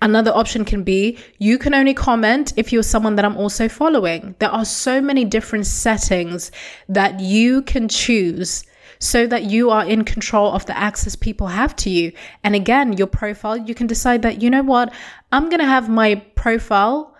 [0.00, 4.36] Another option can be you can only comment if you're someone that I'm also following.
[4.38, 6.52] There are so many different settings
[6.88, 8.64] that you can choose
[9.00, 12.12] so that you are in control of the access people have to you.
[12.44, 14.92] And again, your profile, you can decide that, you know what,
[15.32, 17.14] I'm going to have my profile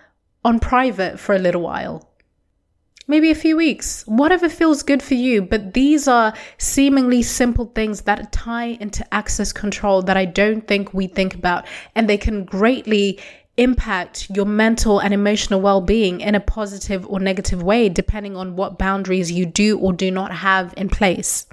[0.44, 2.07] on private for a little while
[3.09, 5.42] maybe a few weeks, whatever feels good for you.
[5.42, 10.94] But these are seemingly simple things that tie into access control that I don't think
[10.94, 11.66] we think about.
[11.94, 13.18] And they can greatly
[13.56, 18.54] impact your mental and emotional well being in a positive or negative way, depending on
[18.54, 21.46] what boundaries you do or do not have in place.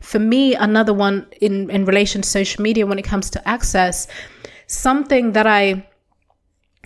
[0.00, 4.08] For me, another one in, in relation to social media when it comes to access,
[4.66, 5.88] something that I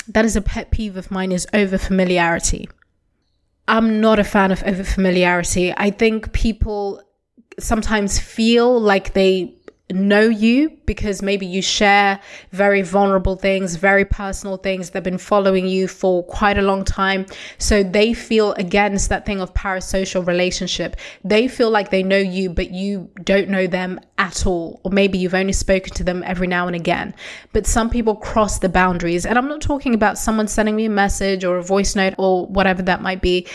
[0.08, 2.68] that is a pet peeve of mine is over familiarity.
[3.70, 5.72] I'm not a fan of over familiarity.
[5.76, 7.00] I think people
[7.60, 9.54] sometimes feel like they
[9.92, 12.20] know you because maybe you share
[12.50, 14.90] very vulnerable things, very personal things.
[14.90, 17.26] They've been following you for quite a long time.
[17.58, 20.96] So they feel against that thing of parasocial relationship.
[21.24, 24.80] They feel like they know you, but you don't know them at all.
[24.84, 27.14] Or maybe you've only spoken to them every now and again.
[27.52, 29.26] But some people cross the boundaries.
[29.26, 32.46] And I'm not talking about someone sending me a message or a voice note or
[32.46, 33.46] whatever that might be.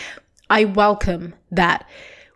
[0.48, 1.88] I welcome that.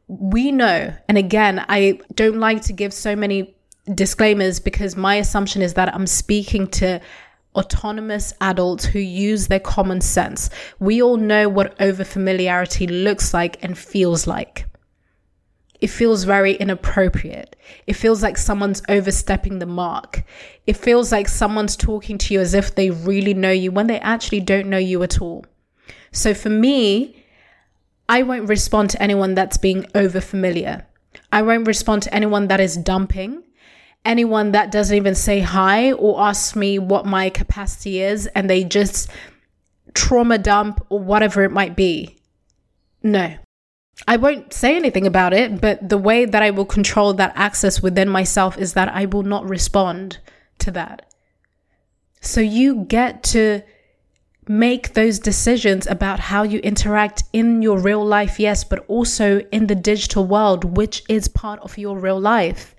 [0.09, 3.55] We know, and again, I don't like to give so many
[3.95, 7.01] disclaimers because my assumption is that I'm speaking to
[7.55, 10.51] autonomous adults who use their common sense.
[10.79, 14.67] We all know what overfamiliarity looks like and feels like.
[15.81, 17.57] It feels very inappropriate.
[17.87, 20.25] It feels like someone's overstepping the mark.
[20.67, 23.99] It feels like someone's talking to you as if they really know you when they
[24.01, 25.47] actually don't know you at all.
[26.13, 27.25] So for me,
[28.09, 30.85] I won't respond to anyone that's being overfamiliar.
[31.33, 33.43] I won't respond to anyone that is dumping
[34.05, 38.65] anyone that doesn't even say hi or ask me what my capacity is and they
[38.65, 39.11] just
[39.95, 42.17] trauma dump or whatever it might be.
[43.03, 43.35] No.
[44.09, 47.83] I won't say anything about it, but the way that I will control that access
[47.83, 50.19] within myself is that I will not respond
[50.61, 51.13] to that.
[52.21, 53.63] So you get to
[54.49, 59.67] make those decisions about how you interact in your real life, yes, but also in
[59.67, 62.75] the digital world, which is part of your real life.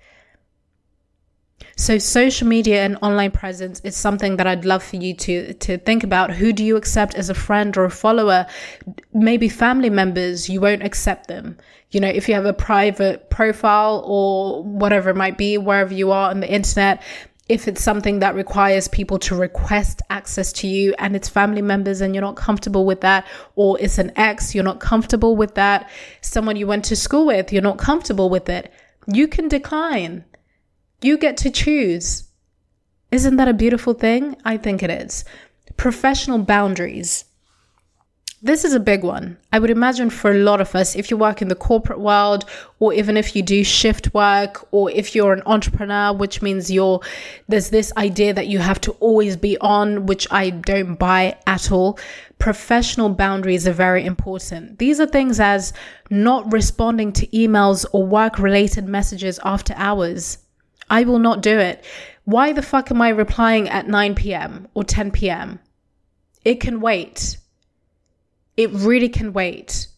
[1.82, 5.78] So social media and online presence is something that I'd love for you to to
[5.78, 6.30] think about.
[6.30, 8.46] Who do you accept as a friend or a follower?
[9.12, 11.58] Maybe family members, you won't accept them.
[11.90, 16.12] You know, if you have a private profile or whatever it might be, wherever you
[16.12, 17.02] are on the internet,
[17.48, 22.00] if it's something that requires people to request access to you and it's family members
[22.00, 23.26] and you're not comfortable with that,
[23.56, 27.52] or it's an ex, you're not comfortable with that, someone you went to school with,
[27.52, 28.72] you're not comfortable with it,
[29.12, 30.24] you can decline.
[31.02, 32.28] You get to choose.
[33.10, 34.36] Isn't that a beautiful thing?
[34.44, 35.24] I think it is.
[35.76, 37.24] Professional boundaries.
[38.44, 39.36] This is a big one.
[39.52, 42.44] I would imagine for a lot of us, if you work in the corporate world,
[42.78, 47.00] or even if you do shift work, or if you're an entrepreneur, which means you're,
[47.48, 51.70] there's this idea that you have to always be on, which I don't buy at
[51.70, 51.98] all.
[52.38, 54.78] Professional boundaries are very important.
[54.78, 55.72] These are things as
[56.10, 60.38] not responding to emails or work related messages after hours.
[60.92, 61.82] I will not do it.
[62.24, 64.68] Why the fuck am I replying at 9 p.m.
[64.74, 65.58] or 10 p.m.?
[66.44, 67.38] It can wait.
[68.58, 69.88] It really can wait.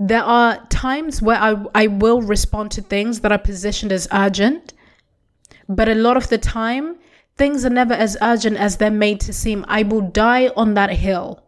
[0.00, 4.72] There are times where I, I will respond to things that are positioned as urgent,
[5.68, 6.96] but a lot of the time,
[7.36, 9.62] things are never as urgent as they're made to seem.
[9.68, 11.44] I will die on that hill.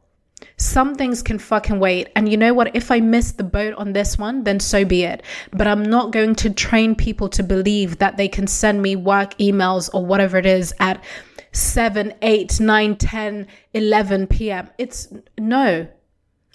[0.56, 2.08] Some things can fucking wait.
[2.14, 2.74] And you know what?
[2.74, 5.22] If I miss the boat on this one, then so be it.
[5.52, 9.36] But I'm not going to train people to believe that they can send me work
[9.38, 11.02] emails or whatever it is at
[11.52, 14.70] 7, 8, 9, 10, 11 p.m.
[14.78, 15.88] It's no.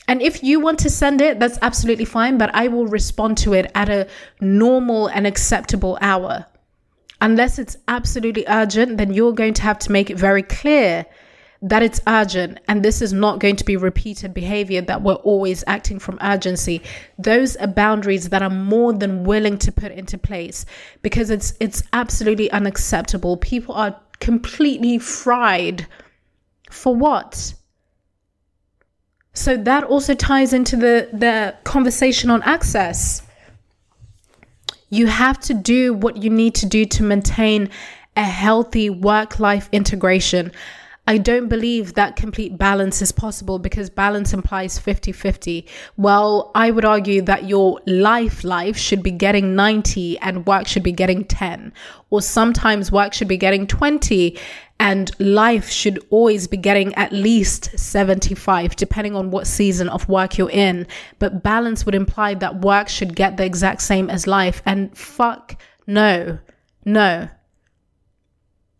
[0.07, 3.53] And if you want to send it, that's absolutely fine, but I will respond to
[3.53, 4.07] it at a
[4.39, 6.45] normal and acceptable hour.
[7.21, 11.05] Unless it's absolutely urgent, then you're going to have to make it very clear
[11.65, 15.63] that it's urgent and this is not going to be repeated behavior that we're always
[15.65, 16.79] acting from urgency.
[17.17, 20.63] Those are boundaries that i'm more than willing to put into place
[21.01, 23.37] because it's it's absolutely unacceptable.
[23.37, 25.87] People are completely fried
[26.69, 27.55] for what?
[29.33, 33.23] So that also ties into the the conversation on access.
[34.91, 37.71] You have to do what you need to do to maintain
[38.15, 40.51] a healthy work life integration
[41.07, 45.67] I don't believe that complete balance is possible because balance implies 50 50.
[45.97, 50.81] Well, I would argue that your life life should be getting 90 and work should
[50.81, 51.71] be getting 10.
[52.09, 54.37] Or sometimes work should be getting 20
[54.79, 60.37] and life should always be getting at least 75, depending on what season of work
[60.37, 60.85] you're in.
[61.19, 64.61] But balance would imply that work should get the exact same as life.
[64.65, 66.39] And fuck no,
[66.83, 67.29] no.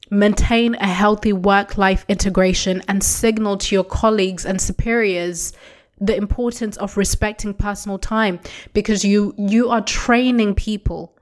[0.10, 5.54] Maintain a healthy work life integration and signal to your colleagues and superiors
[6.00, 8.40] the importance of respecting personal time
[8.74, 11.18] because you you are training people.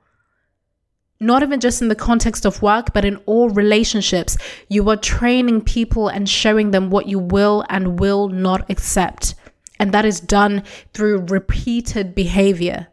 [1.19, 4.37] Not even just in the context of work but in all relationships.
[4.67, 9.35] You are training people and showing them what you will and will not accept.
[9.79, 10.63] And that is done
[10.93, 12.87] through repeated behavior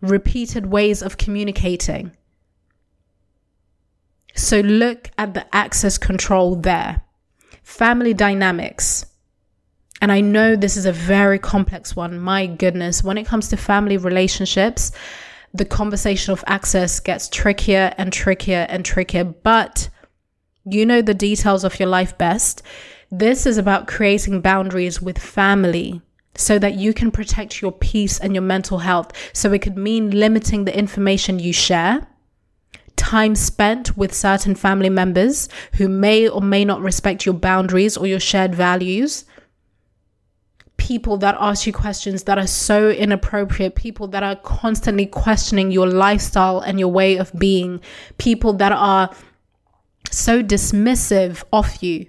[0.00, 2.12] repeated ways of communicating.
[4.36, 7.02] So look at the access control there.
[7.62, 9.06] Family dynamics.
[10.00, 12.18] And I know this is a very complex one.
[12.20, 14.92] My goodness, when it comes to family relationships,
[15.54, 19.24] the conversation of access gets trickier and trickier and trickier.
[19.24, 19.88] But
[20.64, 22.62] you know the details of your life best.
[23.10, 26.02] This is about creating boundaries with family
[26.34, 29.12] so that you can protect your peace and your mental health.
[29.32, 32.06] So it could mean limiting the information you share,
[33.06, 38.04] time spent with certain family members who may or may not respect your boundaries or
[38.04, 39.24] your shared values.
[40.76, 45.86] People that ask you questions that are so inappropriate, people that are constantly questioning your
[45.86, 47.80] lifestyle and your way of being,
[48.18, 49.08] people that are
[50.10, 52.06] so dismissive of you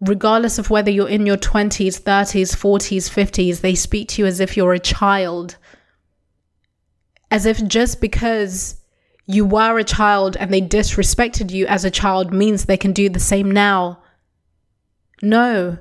[0.00, 4.38] regardless of whether you're in your 20s, 30s, 40s, 50s, they speak to you as
[4.38, 5.56] if you're a child.
[7.32, 8.78] As if just because
[9.30, 13.10] you were a child and they disrespected you as a child means they can do
[13.10, 14.02] the same now.
[15.20, 15.78] No.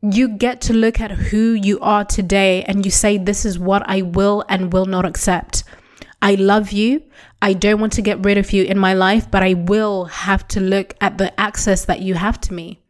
[0.00, 3.82] You get to look at who you are today and you say, This is what
[3.86, 5.64] I will and will not accept.
[6.22, 7.02] I love you.
[7.42, 10.46] I don't want to get rid of you in my life, but I will have
[10.48, 12.80] to look at the access that you have to me.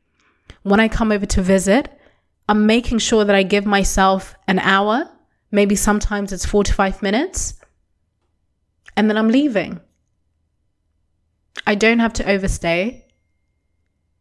[0.65, 1.99] When I come over to visit,
[2.47, 5.09] I'm making sure that I give myself an hour,
[5.51, 7.58] maybe sometimes it's 45 minutes,
[8.99, 9.81] and then I'm leaving.
[11.65, 13.07] I don't have to overstay.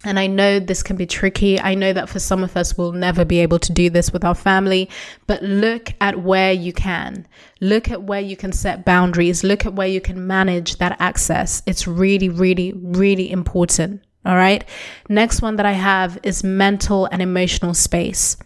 [0.06, 1.60] And I know this can be tricky.
[1.60, 4.24] I know that for some of us, we'll never be able to do this with
[4.24, 4.88] our family,
[5.26, 7.28] but look at where you can.
[7.60, 9.44] Look at where you can set boundaries.
[9.44, 11.64] Look at where you can manage that access.
[11.66, 14.04] It's really, really, really important.
[14.24, 14.64] All right.
[15.10, 18.38] Next one that I have is mental and emotional space.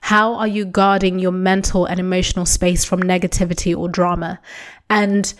[0.00, 4.40] How are you guarding your mental and emotional space from negativity or drama?
[4.90, 5.32] And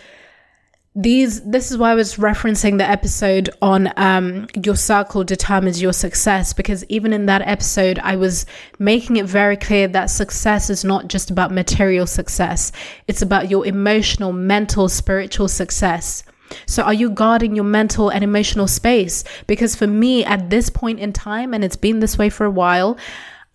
[0.97, 5.91] these this is why I was referencing the episode on um, your circle determines your
[5.91, 8.45] success because even in that episode I was
[8.79, 12.71] making it very clear that success is not just about material success.
[13.09, 16.23] It's about your emotional mental spiritual success.
[16.65, 19.25] So are you guarding your mental and emotional space?
[19.47, 22.51] Because for me at this point in time and it's been this way for a
[22.51, 22.97] while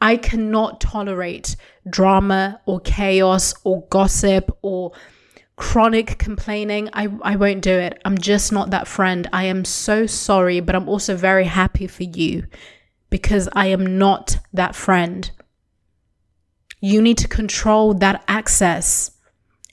[0.01, 1.57] I cannot tolerate
[1.89, 4.93] drama or chaos or gossip or
[5.61, 8.01] chronic complaining, I, I won't do it.
[8.07, 9.29] I'm just not that friend.
[9.31, 12.47] I am so sorry, but I'm also very happy for you
[13.11, 15.31] because I am not that friend.
[16.81, 19.11] You need to control that access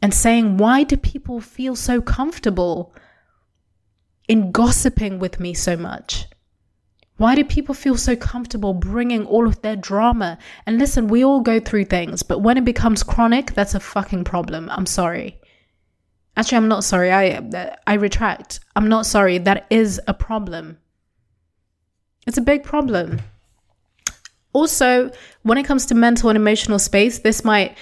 [0.01, 2.93] and saying, why do people feel so comfortable
[4.27, 6.25] in gossiping with me so much?
[7.17, 10.37] Why do people feel so comfortable bringing all of their drama?
[10.65, 14.23] And listen, we all go through things, but when it becomes chronic, that's a fucking
[14.23, 14.69] problem.
[14.69, 15.39] I'm sorry.
[16.35, 17.11] Actually, I'm not sorry.
[17.11, 18.59] I I retract.
[18.75, 19.39] I'm not sorry.
[19.39, 20.77] That is a problem.
[22.27, 23.21] It's a big problem.
[24.53, 25.11] Also,
[25.41, 27.75] when it comes to mental and emotional space, this might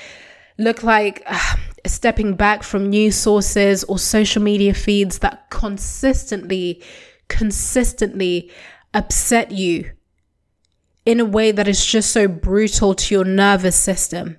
[0.57, 1.55] look like uh,
[1.85, 6.81] stepping back from news sources or social media feeds that consistently,
[7.27, 8.51] consistently
[8.95, 9.91] upset you
[11.05, 14.37] in a way that is just so brutal to your nervous system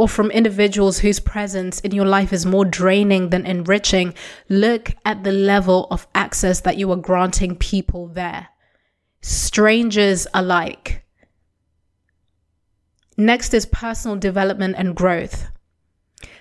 [0.00, 4.14] or from individuals whose presence in your life is more draining than enriching,
[4.48, 8.48] look at the level of access that you are granting people there,
[9.20, 11.04] strangers alike.
[13.18, 15.50] Next is personal development and growth.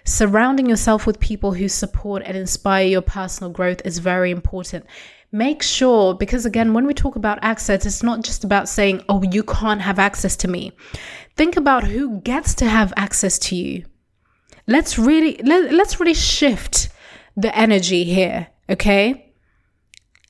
[0.05, 4.86] Surrounding yourself with people who support and inspire your personal growth is very important.
[5.32, 9.21] Make sure, because again, when we talk about access, it's not just about saying, oh,
[9.21, 10.73] you can't have access to me
[11.39, 13.86] think about who gets to have access to you.
[14.67, 16.89] Let's really let, let's really shift
[17.38, 19.34] the energy here, okay?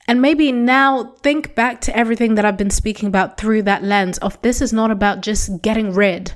[0.06, 4.18] And maybe now think back to everything that I've been speaking about through that lens
[4.18, 6.32] of this is not about just getting rid,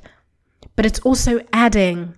[0.74, 2.16] but it's also adding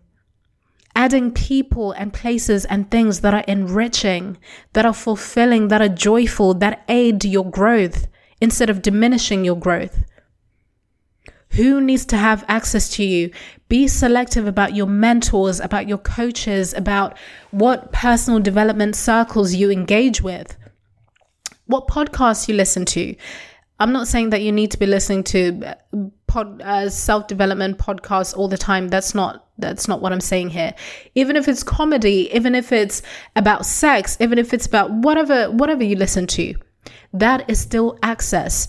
[0.97, 4.39] adding people and places and things that are enriching,
[4.73, 8.09] that are fulfilling, that are joyful, that aid your growth
[8.41, 10.05] instead of diminishing your growth.
[11.51, 13.31] Who needs to have access to you?
[13.69, 17.17] Be selective about your mentors, about your coaches, about
[17.51, 20.57] what personal development circles you engage with,
[21.67, 23.15] what podcasts you listen to.
[23.79, 25.75] I'm not saying that you need to be listening to uh,
[26.37, 28.89] pod, uh, self development podcasts all the time.
[28.89, 30.75] That's not that's not what I'm saying here.
[31.15, 33.03] Even if it's comedy, even if it's
[33.35, 36.55] about sex, even if it's about whatever whatever you listen to,
[37.13, 38.69] that is still access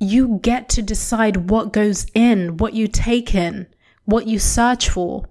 [0.00, 3.66] you get to decide what goes in, what you take in,
[4.04, 5.24] what you search for,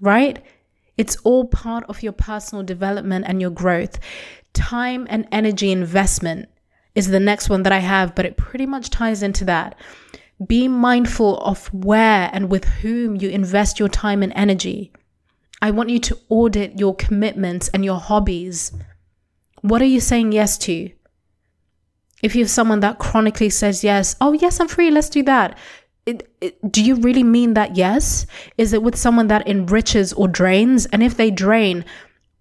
[0.00, 0.44] right?
[0.96, 3.98] It's all part of your personal development and your growth.
[4.52, 6.48] Time and energy investment
[6.94, 9.76] is the next one that I have, but it pretty much ties into that.
[10.44, 14.92] Be mindful of where and with whom you invest your time and energy.
[15.62, 18.72] I want you to audit your commitments and your hobbies.
[19.62, 20.90] What are you saying yes to?
[22.22, 25.56] If you have someone that chronically says yes, oh, yes, I'm free, let's do that.
[26.06, 28.26] It, it, do you really mean that yes?
[28.58, 30.86] Is it with someone that enriches or drains?
[30.86, 31.84] And if they drain,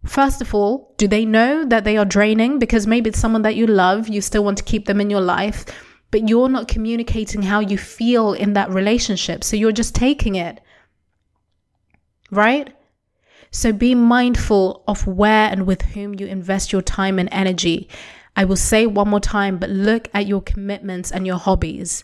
[0.06, 2.60] First of all, do they know that they are draining?
[2.60, 5.22] Because maybe it's someone that you love, you still want to keep them in your
[5.22, 5.66] life,
[6.14, 9.44] but you're not communicating how you feel in that relationship.
[9.44, 10.62] So you're just taking it.
[12.30, 12.72] Right?
[13.50, 17.90] So be mindful of where and with whom you invest your time and energy.
[18.36, 22.04] I will say one more time, but look at your commitments and your hobbies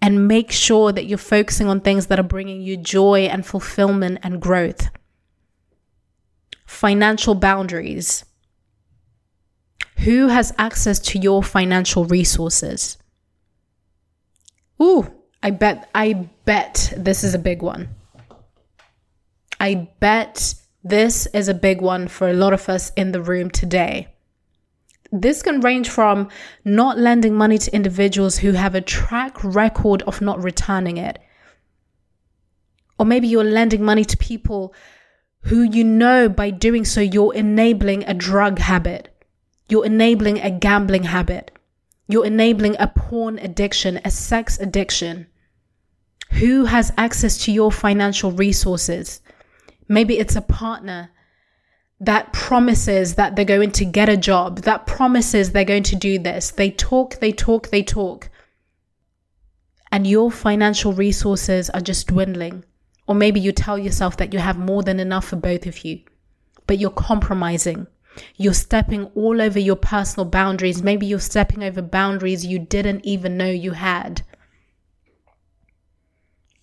[0.00, 4.20] and make sure that you're focusing on things that are bringing you joy and fulfillment
[4.22, 4.88] and growth
[6.64, 8.24] financial boundaries.
[9.98, 12.96] Who has access to your financial resources?
[14.82, 15.06] Ooh,
[15.42, 17.88] I bet, I bet this is a big one.
[19.58, 23.50] I bet this is a big one for a lot of us in the room
[23.50, 24.08] today.
[25.12, 26.28] This can range from
[26.64, 31.18] not lending money to individuals who have a track record of not returning it.
[32.98, 34.72] Or maybe you're lending money to people
[35.44, 39.08] who you know by doing so you're enabling a drug habit,
[39.68, 41.50] you're enabling a gambling habit,
[42.12, 45.26] you're enabling a porn addiction, a sex addiction.
[46.32, 49.20] Who has access to your financial resources?
[49.88, 51.10] Maybe it's a partner
[52.00, 56.18] that promises that they're going to get a job, that promises they're going to do
[56.18, 56.50] this.
[56.50, 58.30] They talk, they talk, they talk.
[59.92, 62.64] And your financial resources are just dwindling.
[63.06, 66.00] Or maybe you tell yourself that you have more than enough for both of you,
[66.66, 67.86] but you're compromising.
[68.36, 70.82] You're stepping all over your personal boundaries.
[70.82, 74.22] Maybe you're stepping over boundaries you didn't even know you had.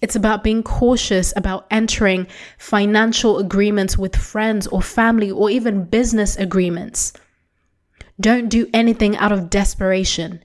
[0.01, 2.27] It's about being cautious about entering
[2.57, 7.13] financial agreements with friends or family or even business agreements.
[8.19, 10.43] Don't do anything out of desperation.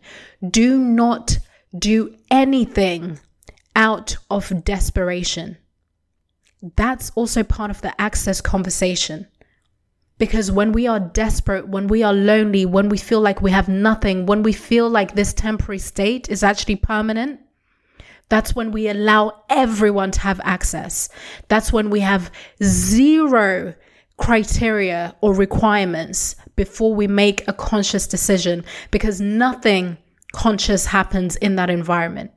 [0.48, 1.38] Do not
[1.78, 3.18] do anything
[3.76, 5.56] out of desperation
[6.76, 9.26] that's also part of the access conversation.
[10.22, 13.68] Because when we are desperate, when we are lonely, when we feel like we have
[13.68, 17.40] nothing, when we feel like this temporary state is actually permanent,
[18.28, 21.08] that's when we allow everyone to have access.
[21.48, 22.30] That's when we have
[22.62, 23.74] zero
[24.16, 29.98] criteria or requirements before we make a conscious decision because nothing
[30.32, 32.30] conscious happens in that environment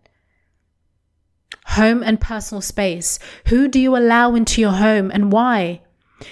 [1.67, 3.19] home and personal space.
[3.49, 5.81] Who do you allow into your home and why?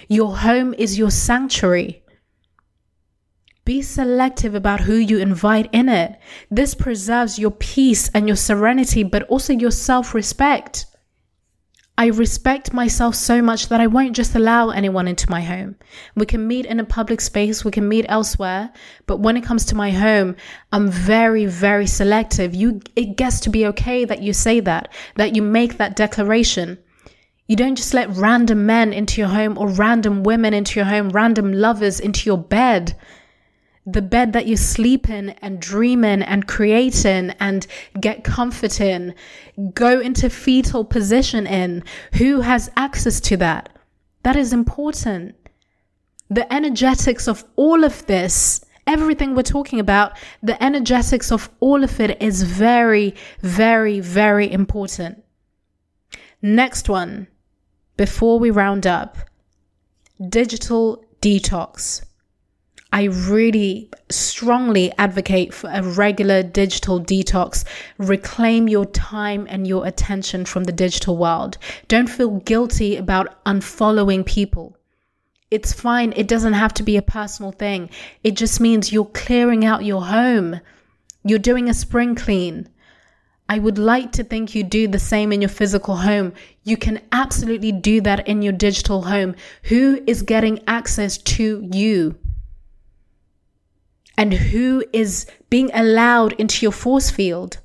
[0.07, 2.03] Your home is your sanctuary.
[3.65, 6.19] Be selective about who you invite in it.
[6.51, 10.85] This preserves your peace and your serenity, but also your self respect.
[11.95, 15.75] I respect myself so much that I won't just allow anyone into my home.
[16.15, 18.73] We can meet in a public space, we can meet elsewhere,
[19.05, 20.35] but when it comes to my home,
[20.71, 22.55] I'm very, very selective.
[22.55, 26.79] You, it gets to be okay that you say that, that you make that declaration.
[27.47, 31.09] You don't just let random men into your home or random women into your home,
[31.09, 32.95] random lovers into your bed
[33.85, 37.67] the bed that you sleep in and dream in and create in and
[37.99, 39.13] get comfort in,
[39.73, 41.83] go into fetal position in.
[42.13, 43.69] Who has access to that?
[44.23, 45.35] That is important.
[46.29, 51.99] The energetics of all of this, everything we're talking about, the energetics of all of
[51.99, 55.23] it is very, very, very important.
[56.41, 57.27] Next one,
[57.97, 59.17] before we round up
[60.29, 62.03] digital detox.
[62.91, 67.65] I really strongly advocate for a regular digital detox.
[67.97, 71.57] Reclaim your time and your attention from the digital world.
[71.87, 74.77] Don't feel guilty about unfollowing people.
[75.49, 76.13] It's fine.
[76.15, 77.89] It doesn't have to be a personal thing.
[78.23, 80.59] It just means you're clearing out your home.
[81.23, 82.69] You're doing a spring clean.
[83.49, 86.33] I would like to think you do the same in your physical home.
[86.63, 89.35] You can absolutely do that in your digital home.
[89.63, 92.17] Who is getting access to you?
[94.17, 97.59] and who is being allowed into your force field,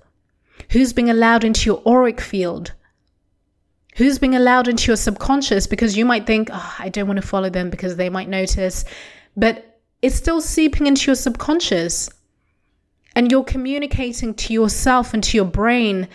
[0.71, 2.73] who's being allowed into your auric field,
[3.97, 7.27] who's being allowed into your subconscious because you might think, oh, I don't want to
[7.27, 8.85] follow them because they might notice,
[9.37, 12.09] but it's still seeping into your subconscious.
[13.19, 16.07] And you're communicating to yourself and to your brain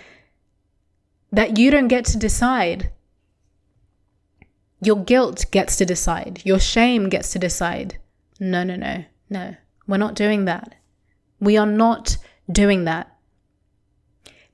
[1.34, 2.92] that you don't get to decide.
[4.82, 6.42] Your guilt gets to decide.
[6.46, 7.98] Your shame gets to decide.
[8.40, 9.54] No, no, no, no.
[9.86, 10.76] We're not doing that.
[11.42, 12.16] We are not
[12.50, 13.14] doing that.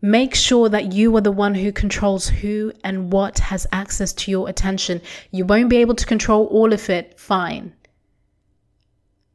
[0.02, 4.32] Make sure that you are the one who controls who and what has access to
[4.32, 5.02] your attention.
[5.30, 7.74] You won't be able to control all of it, fine.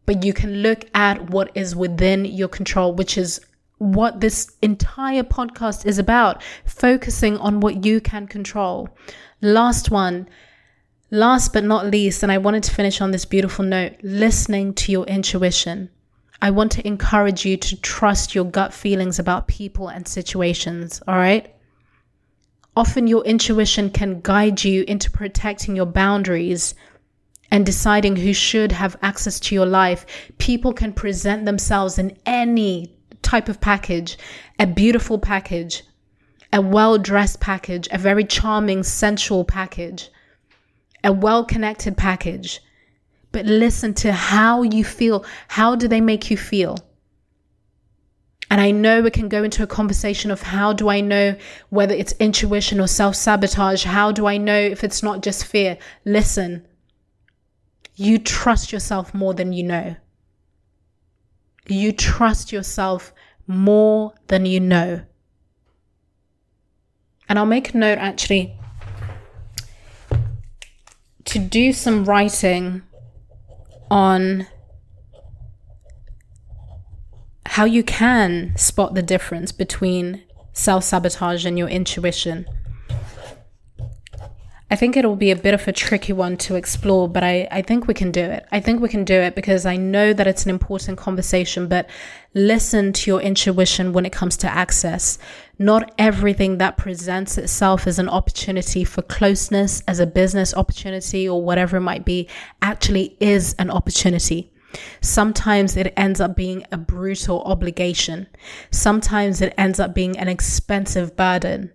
[0.07, 3.40] But you can look at what is within your control, which is
[3.78, 8.88] what this entire podcast is about focusing on what you can control.
[9.40, 10.28] Last one,
[11.11, 14.92] last but not least, and I wanted to finish on this beautiful note listening to
[14.92, 15.90] your intuition.
[16.40, 21.16] I want to encourage you to trust your gut feelings about people and situations, all
[21.16, 21.55] right?
[22.76, 26.74] Often your intuition can guide you into protecting your boundaries
[27.51, 30.07] and deciding who should have access to your life.
[30.38, 34.18] People can present themselves in any type of package,
[34.59, 35.82] a beautiful package,
[36.53, 40.11] a well dressed package, a very charming, sensual package,
[41.03, 42.61] a well connected package
[43.34, 45.24] but listen to how you feel.
[45.49, 46.78] How do they make you feel?
[48.49, 51.34] And I know we can go into a conversation of how do I know
[51.68, 53.82] whether it's intuition or self sabotage?
[53.82, 55.78] How do I know if it's not just fear?
[56.05, 56.64] Listen,
[57.97, 59.97] you trust yourself more than you know.
[61.66, 63.12] You trust yourself
[63.47, 65.03] more than you know.
[67.28, 68.57] And I'll make a note actually
[71.24, 72.82] to do some writing
[73.90, 74.47] on
[77.47, 80.22] how you can spot the difference between
[80.53, 82.47] self sabotage and your intuition.
[84.74, 87.62] I think it'll be a bit of a tricky one to explore, but I, I
[87.62, 88.44] think we can do it.
[88.50, 91.88] I think we can do it because I know that it's an important conversation, but
[92.34, 95.16] listen to your intuition when it comes to access.
[95.60, 101.40] Not everything that presents itself as an opportunity for closeness, as a business opportunity, or
[101.40, 102.28] whatever it might be,
[102.60, 104.52] actually is an opportunity.
[105.00, 108.26] Sometimes it ends up being a brutal obligation.
[108.72, 111.70] Sometimes it ends up being an expensive burden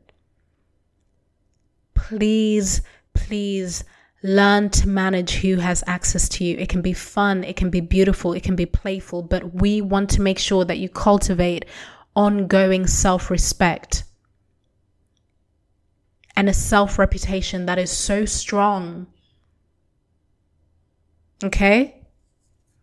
[2.07, 2.81] please,
[3.13, 3.83] please
[4.23, 6.57] learn to manage who has access to you.
[6.57, 10.09] It can be fun, it can be beautiful, it can be playful, but we want
[10.11, 11.65] to make sure that you cultivate
[12.15, 14.03] ongoing self respect
[16.35, 19.07] and a self reputation that is so strong.
[21.43, 22.01] Okay?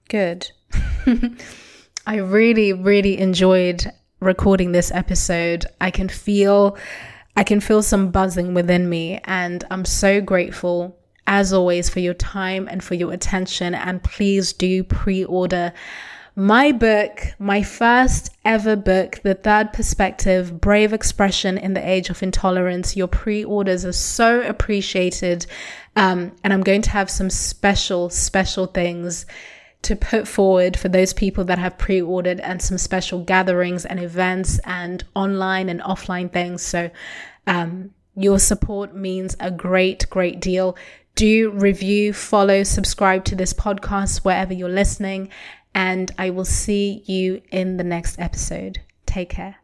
[0.08, 0.50] Good.
[2.06, 3.90] I really, really enjoyed
[4.20, 5.66] recording this episode.
[5.80, 6.76] I can feel
[7.36, 12.14] I can feel some buzzing within me, and I'm so grateful, as always, for your
[12.14, 13.74] time and for your attention.
[13.74, 15.72] And please do pre order
[16.38, 22.22] my book, my first ever book, The Third Perspective Brave Expression in the Age of
[22.22, 22.94] Intolerance.
[22.94, 25.46] Your pre orders are so appreciated.
[25.96, 29.24] Um, and I'm going to have some special, special things
[29.86, 34.00] to put forward for those people that have pre ordered and some special gatherings and
[34.00, 36.62] events and online and offline things.
[36.62, 36.90] So,
[37.46, 40.76] um, your support means a great, great deal.
[41.14, 45.28] Do review, follow, subscribe to this podcast wherever you're listening,
[45.74, 48.80] and I will see you in the next episode.
[49.06, 49.56] Take care.